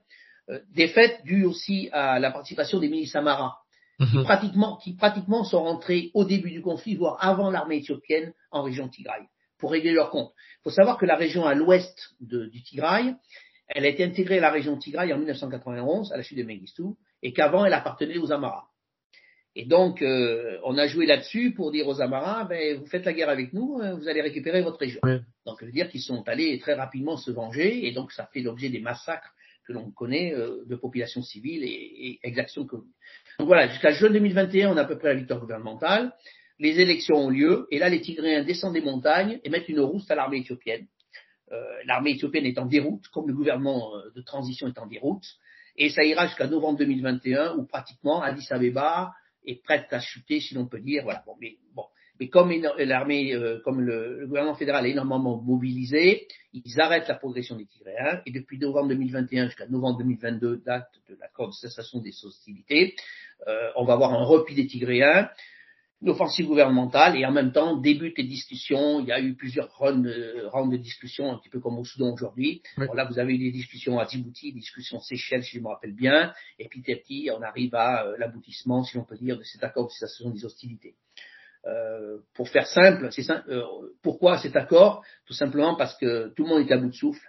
Euh, 0.48 0.60
défaites 0.72 1.24
dues 1.24 1.44
aussi 1.44 1.88
à 1.92 2.18
la 2.18 2.30
participation 2.30 2.78
des 2.78 2.88
milices 2.88 3.16
Amara, 3.16 3.58
qui, 3.98 4.16
mhm. 4.16 4.24
pratiquement, 4.24 4.76
qui 4.76 4.94
pratiquement 4.94 5.44
sont 5.44 5.62
rentrés 5.62 6.10
au 6.14 6.24
début 6.24 6.50
du 6.50 6.62
conflit, 6.62 6.94
voire 6.94 7.16
avant 7.20 7.50
l'armée 7.50 7.78
éthiopienne, 7.78 8.32
en 8.50 8.62
région 8.62 8.88
Tigray, 8.88 9.22
pour 9.58 9.72
régler 9.72 9.92
leur 9.92 10.10
compte. 10.10 10.32
Il 10.60 10.64
faut 10.64 10.70
savoir 10.70 10.98
que 10.98 11.06
la 11.06 11.16
région 11.16 11.44
à 11.44 11.54
l'ouest 11.54 12.14
du 12.20 12.62
Tigray, 12.62 13.14
elle 13.68 13.84
a 13.84 13.88
été 13.88 14.04
intégrée 14.04 14.38
à 14.38 14.42
la 14.42 14.50
région 14.50 14.76
Tigray 14.76 15.12
en 15.12 15.18
1991, 15.18 16.12
à 16.12 16.16
la 16.16 16.22
chute 16.22 16.38
de 16.38 16.44
Mengistu, 16.44 16.82
et 17.22 17.32
qu'avant, 17.32 17.64
elle 17.64 17.72
appartenait 17.72 18.18
aux 18.18 18.30
Amara. 18.30 18.68
Et 19.58 19.64
donc, 19.64 20.02
euh, 20.02 20.58
on 20.64 20.76
a 20.76 20.86
joué 20.86 21.06
là-dessus 21.06 21.52
pour 21.52 21.72
dire 21.72 21.88
aux 21.88 22.02
Amarins, 22.02 22.44
ben, 22.44 22.76
vous 22.76 22.84
faites 22.86 23.06
la 23.06 23.14
guerre 23.14 23.30
avec 23.30 23.54
nous, 23.54 23.80
euh, 23.80 23.96
vous 23.96 24.06
allez 24.06 24.20
récupérer 24.20 24.60
votre 24.60 24.78
région. 24.78 25.00
Donc, 25.46 25.58
ça 25.58 25.64
veut 25.64 25.72
dire 25.72 25.88
qu'ils 25.88 26.02
sont 26.02 26.28
allés 26.28 26.58
très 26.58 26.74
rapidement 26.74 27.16
se 27.16 27.30
venger, 27.30 27.86
et 27.86 27.92
donc 27.92 28.12
ça 28.12 28.28
fait 28.34 28.40
l'objet 28.40 28.68
des 28.68 28.80
massacres 28.80 29.32
que 29.66 29.72
l'on 29.72 29.90
connaît 29.90 30.34
euh, 30.34 30.62
de 30.66 30.76
populations 30.76 31.22
civiles 31.22 31.64
et, 31.64 32.20
exactions 32.22 32.66
communes. 32.66 32.92
Donc 33.38 33.48
voilà, 33.48 33.68
jusqu'à 33.68 33.92
juin 33.92 34.10
2021, 34.10 34.72
on 34.72 34.76
a 34.76 34.82
à 34.82 34.84
peu 34.84 34.98
près 34.98 35.08
la 35.08 35.14
victoire 35.14 35.40
gouvernementale. 35.40 36.12
Les 36.58 36.78
élections 36.78 37.16
ont 37.16 37.30
lieu, 37.30 37.66
et 37.70 37.78
là, 37.78 37.88
les 37.88 38.02
Tigréens 38.02 38.44
descendent 38.44 38.74
des 38.74 38.82
montagnes 38.82 39.40
et 39.42 39.48
mettent 39.48 39.70
une 39.70 39.80
rouste 39.80 40.10
à 40.10 40.16
l'armée 40.16 40.38
éthiopienne. 40.38 40.86
l'armée 41.86 42.10
éthiopienne 42.10 42.44
est 42.44 42.58
en 42.58 42.66
déroute, 42.66 43.08
comme 43.08 43.26
le 43.26 43.34
gouvernement 43.34 43.92
de 44.14 44.20
transition 44.20 44.66
est 44.66 44.78
en 44.78 44.86
déroute, 44.86 45.24
et 45.76 45.88
ça 45.90 46.04
ira 46.04 46.26
jusqu'à 46.26 46.46
novembre 46.46 46.78
2021, 46.78 47.56
où 47.56 47.66
pratiquement 47.66 48.22
Addis 48.22 48.46
Abeba, 48.50 49.12
est 49.46 49.62
prête 49.62 49.86
à 49.92 50.00
chuter, 50.00 50.40
si 50.40 50.54
l'on 50.54 50.66
peut 50.66 50.80
dire. 50.80 51.04
Voilà. 51.04 51.22
Bon, 51.26 51.34
mais 51.40 51.56
bon, 51.74 51.84
mais 52.18 52.28
comme 52.28 52.50
l'armée, 52.78 53.34
euh, 53.34 53.60
comme 53.64 53.80
le, 53.80 54.26
gouvernement 54.26 54.54
fédéral 54.54 54.86
est 54.86 54.90
énormément 54.90 55.40
mobilisé, 55.42 56.26
ils 56.52 56.80
arrêtent 56.80 57.08
la 57.08 57.14
progression 57.14 57.56
des 57.56 57.66
Tigréens 57.66 58.22
et 58.24 58.30
depuis 58.30 58.58
novembre 58.58 58.88
2021 58.88 59.46
jusqu'à 59.46 59.66
novembre 59.66 59.98
2022, 59.98 60.62
date 60.64 60.88
de 61.08 61.16
l'accord 61.20 61.48
de 61.48 61.54
cessation 61.54 62.00
des 62.00 62.12
hostilités, 62.24 62.96
euh, 63.46 63.70
on 63.76 63.84
va 63.84 63.94
avoir 63.94 64.14
un 64.14 64.24
repli 64.24 64.54
des 64.54 64.66
Tigréens 64.66 65.28
une 66.02 66.10
offensive 66.10 66.46
gouvernementale 66.46 67.16
et 67.16 67.24
en 67.24 67.32
même 67.32 67.52
temps 67.52 67.76
débutent 67.76 68.18
les 68.18 68.24
discussions. 68.24 69.00
Il 69.00 69.06
y 69.06 69.12
a 69.12 69.20
eu 69.20 69.34
plusieurs 69.34 69.74
rounds, 69.78 70.08
rounds 70.52 70.70
de 70.70 70.76
discussions, 70.76 71.32
un 71.32 71.38
petit 71.38 71.48
peu 71.48 71.60
comme 71.60 71.78
au 71.78 71.84
Soudan 71.84 72.12
aujourd'hui. 72.12 72.62
là, 72.76 73.04
vous 73.04 73.18
avez 73.18 73.34
eu 73.34 73.38
des 73.38 73.52
discussions 73.52 73.98
à 73.98 74.06
Djibouti, 74.06 74.52
des 74.52 74.60
discussions 74.60 75.00
Seychelles, 75.00 75.42
si 75.42 75.56
je 75.56 75.62
me 75.62 75.68
rappelle 75.68 75.94
bien, 75.94 76.34
et 76.58 76.68
petit 76.68 76.92
à 76.92 76.96
petit, 76.96 77.30
on 77.32 77.42
arrive 77.42 77.74
à 77.74 78.04
euh, 78.04 78.16
l'aboutissement, 78.18 78.84
si 78.84 78.98
on 78.98 79.04
peut 79.04 79.16
dire, 79.16 79.38
de 79.38 79.42
cet 79.42 79.64
accord 79.64 79.86
de 79.86 79.92
cessation 79.92 80.30
des 80.30 80.44
hostilités. 80.44 80.96
Euh, 81.66 82.18
pour 82.34 82.48
faire 82.48 82.66
simple, 82.66 83.08
c'est 83.10 83.28
euh, 83.30 83.62
pourquoi 84.02 84.38
cet 84.38 84.54
accord? 84.54 85.04
Tout 85.26 85.32
simplement 85.32 85.74
parce 85.74 85.96
que 85.98 86.32
tout 86.34 86.44
le 86.44 86.48
monde 86.48 86.68
est 86.68 86.72
à 86.72 86.76
bout 86.76 86.88
de 86.88 86.94
souffle. 86.94 87.26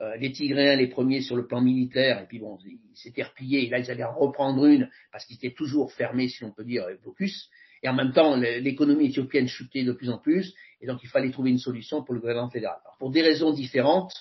Euh, 0.00 0.16
les 0.16 0.32
Tigréens 0.32 0.76
les 0.76 0.88
premiers 0.88 1.20
sur 1.20 1.36
le 1.36 1.46
plan 1.46 1.60
militaire, 1.60 2.22
et 2.22 2.26
puis 2.26 2.38
bon, 2.38 2.58
ils 2.64 2.80
s'étaient 2.94 3.22
repliés, 3.22 3.66
et 3.66 3.68
là 3.68 3.78
ils 3.78 3.90
allaient 3.90 4.04
en 4.04 4.14
reprendre 4.14 4.64
une 4.64 4.88
parce 5.12 5.24
qu'ils 5.26 5.36
étaient 5.36 5.54
toujours 5.54 5.92
fermés, 5.92 6.28
si 6.28 6.44
on 6.44 6.52
peut 6.52 6.64
dire, 6.64 6.86
blocus. 7.02 7.50
Et 7.82 7.88
en 7.88 7.94
même 7.94 8.12
temps, 8.12 8.36
l'économie 8.36 9.06
éthiopienne 9.06 9.48
chutait 9.48 9.84
de 9.84 9.92
plus 9.92 10.10
en 10.10 10.18
plus, 10.18 10.54
et 10.80 10.86
donc 10.86 11.00
il 11.02 11.08
fallait 11.08 11.30
trouver 11.30 11.50
une 11.50 11.58
solution 11.58 12.02
pour 12.02 12.14
le 12.14 12.20
gouvernement 12.20 12.50
fédéral. 12.50 12.78
pour 12.98 13.10
des 13.10 13.22
raisons 13.22 13.52
différentes, 13.52 14.12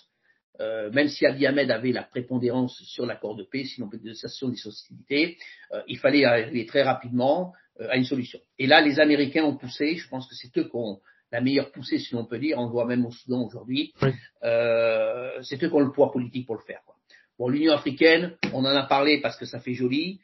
euh, 0.59 0.91
même 0.91 1.07
si 1.07 1.25
Abiy 1.25 1.45
Ahmed 1.45 1.69
avait 1.69 1.91
la 1.91 2.03
prépondérance 2.03 2.81
sur 2.83 3.05
l'accord 3.05 3.35
de 3.35 3.43
paix, 3.43 3.65
sinon 3.65 3.87
de 3.91 4.13
cessation 4.13 4.49
des 4.49 4.65
hostilités, 4.65 5.37
euh, 5.71 5.81
il 5.87 5.97
fallait 5.97 6.25
arriver 6.25 6.65
très 6.65 6.81
rapidement 6.81 7.53
euh, 7.79 7.87
à 7.89 7.97
une 7.97 8.05
solution. 8.05 8.39
Et 8.57 8.65
là, 8.65 8.81
les 8.81 8.99
Américains 8.99 9.43
ont 9.43 9.55
poussé, 9.55 9.95
je 9.95 10.07
pense 10.07 10.27
que 10.27 10.35
c'est 10.35 10.55
eux 10.57 10.63
qui 10.63 10.75
ont 10.75 10.99
la 11.31 11.41
meilleure 11.41 11.71
poussée, 11.71 11.99
si 11.99 12.15
l'on 12.15 12.25
peut 12.25 12.39
dire, 12.39 12.57
on 12.57 12.65
le 12.65 12.71
voit 12.71 12.85
même 12.85 13.05
au 13.05 13.11
Soudan 13.11 13.45
aujourd'hui, 13.45 13.93
c'est 14.41 15.63
eux 15.63 15.67
qui 15.67 15.73
ont 15.73 15.81
le 15.81 15.91
poids 15.91 16.11
politique 16.11 16.45
pour 16.45 16.55
le 16.55 16.61
faire. 16.61 16.79
Quoi. 16.85 16.95
Bon, 17.37 17.49
l'Union 17.49 17.73
africaine, 17.73 18.35
on 18.53 18.59
en 18.59 18.65
a 18.65 18.83
parlé 18.83 19.19
parce 19.21 19.37
que 19.37 19.45
ça 19.45 19.59
fait 19.59 19.73
joli. 19.73 20.21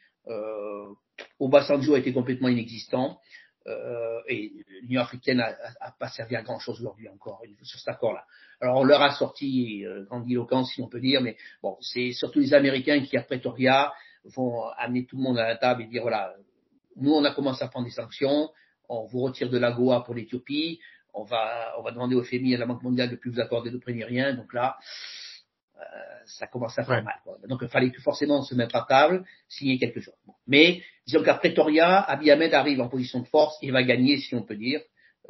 Obasanjo 1.38 1.94
a 1.94 1.98
été 1.98 2.12
complètement 2.12 2.48
inexistant. 2.48 3.18
Euh, 3.66 4.20
et 4.28 4.52
l'Union 4.82 5.00
africaine 5.00 5.38
n'a 5.38 5.56
pas 5.98 6.08
servi 6.08 6.36
à 6.36 6.42
grand 6.42 6.58
chose 6.58 6.80
aujourd'hui 6.80 7.08
encore 7.08 7.42
sur 7.62 7.78
cet 7.78 7.88
accord-là. 7.88 8.24
Alors 8.60 8.76
on 8.76 8.84
leur 8.84 9.00
a 9.00 9.14
sorti 9.14 9.86
euh, 9.86 10.04
grandiloquence 10.04 10.74
si 10.74 10.82
on 10.82 10.88
peut 10.88 11.00
dire, 11.00 11.22
mais 11.22 11.36
bon, 11.62 11.78
c'est 11.80 12.12
surtout 12.12 12.40
les 12.40 12.52
Américains 12.52 13.00
qui 13.00 13.16
à 13.16 13.22
Pretoria 13.22 13.92
vont 14.24 14.64
amener 14.76 15.06
tout 15.06 15.16
le 15.16 15.22
monde 15.22 15.38
à 15.38 15.48
la 15.48 15.56
table 15.56 15.82
et 15.82 15.86
dire 15.86 16.02
voilà, 16.02 16.34
nous 16.96 17.12
on 17.12 17.24
a 17.24 17.30
commencé 17.30 17.64
à 17.64 17.68
prendre 17.68 17.86
des 17.86 17.92
sanctions, 17.92 18.50
on 18.90 19.06
vous 19.06 19.20
retire 19.20 19.48
de 19.48 19.58
la 19.58 19.72
Goa 19.72 20.04
pour 20.04 20.14
l'Éthiopie, 20.14 20.78
on 21.14 21.24
va 21.24 21.74
on 21.78 21.82
va 21.82 21.90
demander 21.90 22.16
au 22.16 22.22
FMI 22.22 22.56
à 22.56 22.58
la 22.58 22.66
Banque 22.66 22.82
mondiale 22.82 23.10
de 23.10 23.16
plus 23.16 23.30
vous 23.30 23.40
accorder 23.40 23.70
de 23.70 23.78
prix 23.78 24.04
rien, 24.04 24.34
donc 24.34 24.52
là 24.52 24.76
ça 26.26 26.46
commence 26.46 26.78
à 26.78 26.84
faire 26.84 27.02
mal. 27.02 27.16
Donc 27.48 27.60
il 27.62 27.68
fallait 27.68 27.90
forcément 28.02 28.42
se 28.42 28.54
mettre 28.54 28.76
à 28.76 28.86
table, 28.88 29.24
signer 29.48 29.78
quelque 29.78 30.00
chose. 30.00 30.14
Mais 30.46 30.82
disons 31.06 31.22
qu'à 31.22 31.34
Pretoria, 31.34 32.00
Abiy 32.00 32.30
Ahmed 32.30 32.54
arrive 32.54 32.80
en 32.80 32.88
position 32.88 33.20
de 33.20 33.26
force 33.26 33.56
et 33.62 33.70
va 33.70 33.82
gagner, 33.82 34.18
si 34.18 34.34
on 34.34 34.42
peut 34.42 34.56
dire, 34.56 34.80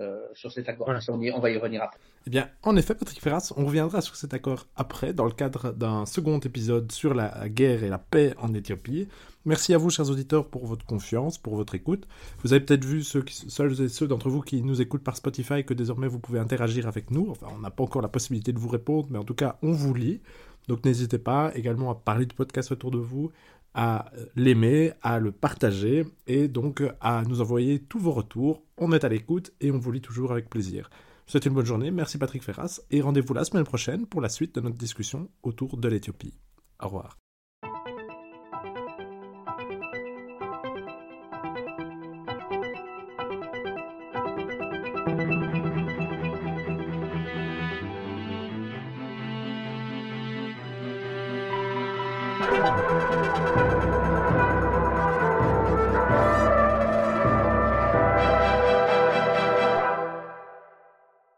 euh, 0.01 0.27
sur 0.33 0.51
cet 0.51 0.69
accord. 0.69 0.89
On, 1.09 1.39
va 1.39 1.51
y 1.51 1.57
revenir 1.57 1.83
après. 1.83 1.99
Eh 2.27 2.31
bien, 2.31 2.49
en 2.63 2.77
effet, 2.77 2.95
Patrick 2.95 3.21
Ferras, 3.21 3.53
on 3.57 3.65
reviendra 3.65 4.01
sur 4.01 4.17
cet 4.17 4.35
accord 4.35 4.67
après, 4.77 5.13
dans 5.13 5.25
le 5.25 5.31
cadre 5.31 5.73
d'un 5.73 6.05
second 6.05 6.41
épisode 6.41 6.91
sur 6.91 7.15
la 7.15 7.49
guerre 7.49 7.85
et 7.85 7.89
la 7.89 7.99
paix 7.99 8.35
en 8.39 8.53
Éthiopie. 8.55 9.09
Merci 9.45 9.75
à 9.75 9.79
vous, 9.79 9.91
chers 9.91 10.11
auditeurs, 10.11 10.49
pour 10.49 10.67
votre 10.67 10.85
confiance, 10.85 11.39
pour 11.39 11.55
votre 11.55 11.75
écoute. 11.75 12.09
Vous 12.43 12.53
avez 12.53 12.65
peut-être 12.65 12.85
vu, 12.85 13.05
ceux 13.05 13.25
seuls 13.29 13.83
et 13.83 13.89
ceux 13.89 14.09
d'entre 14.09 14.31
vous 14.31 14.41
qui 14.41 14.63
nous 14.63 14.81
écoutent 14.81 15.05
par 15.05 15.17
Spotify, 15.17 15.65
que 15.65 15.75
désormais 15.75 16.09
vous 16.09 16.19
pouvez 16.19 16.41
interagir 16.41 16.89
avec 16.89 17.11
nous. 17.11 17.31
Enfin, 17.31 17.47
on 17.55 17.61
n'a 17.61 17.71
pas 17.71 17.85
encore 17.85 18.03
la 18.03 18.09
possibilité 18.09 18.53
de 18.53 18.59
vous 18.59 18.71
répondre, 18.71 19.07
mais 19.11 19.19
en 19.19 19.25
tout 19.25 19.35
cas, 19.35 19.59
on 19.63 19.73
vous 19.73 19.95
lit. 19.95 20.21
Donc 20.69 20.85
n'hésitez 20.85 21.19
pas 21.19 21.53
également 21.55 21.91
à 21.91 21.95
parler 21.95 22.27
du 22.27 22.35
podcast 22.35 22.73
autour 22.73 22.91
de 22.91 22.99
vous, 22.99 23.31
à 23.75 24.11
l'aimer, 24.37 24.93
à 25.03 25.19
le 25.19 25.33
partager 25.33 26.05
et 26.27 26.49
donc 26.49 26.83
à 27.01 27.23
nous 27.29 27.41
envoyer 27.41 27.81
tous 27.81 27.99
vos 27.99 28.13
retours. 28.13 28.63
On 28.79 28.93
est 28.93 29.05
à 29.05 29.09
l'écoute 29.09 29.53
et 29.61 29.71
on 29.71 29.79
vous 29.79 29.93
lit 29.93 30.01
toujours 30.01 30.33
avec 30.33 30.49
plaisir. 30.49 30.89
Souhaite 31.27 31.47
une 31.47 31.55
bonne 31.55 31.67
journée, 31.67 31.91
merci 31.91 32.19
Patrick 32.19 32.43
Ferras 32.43 32.81
et 32.91 33.01
rendez-vous 33.01 33.35
la 33.35 33.45
semaine 33.45 33.65
prochaine 33.65 34.07
pour 34.07 34.21
la 34.21 34.29
suite 34.29 34.55
de 34.55 34.61
notre 34.61 34.77
discussion 34.77 35.29
autour 35.43 35.77
de 35.77 35.89
l'Éthiopie. 35.89 36.35
Au 36.81 36.87
revoir. 36.87 37.24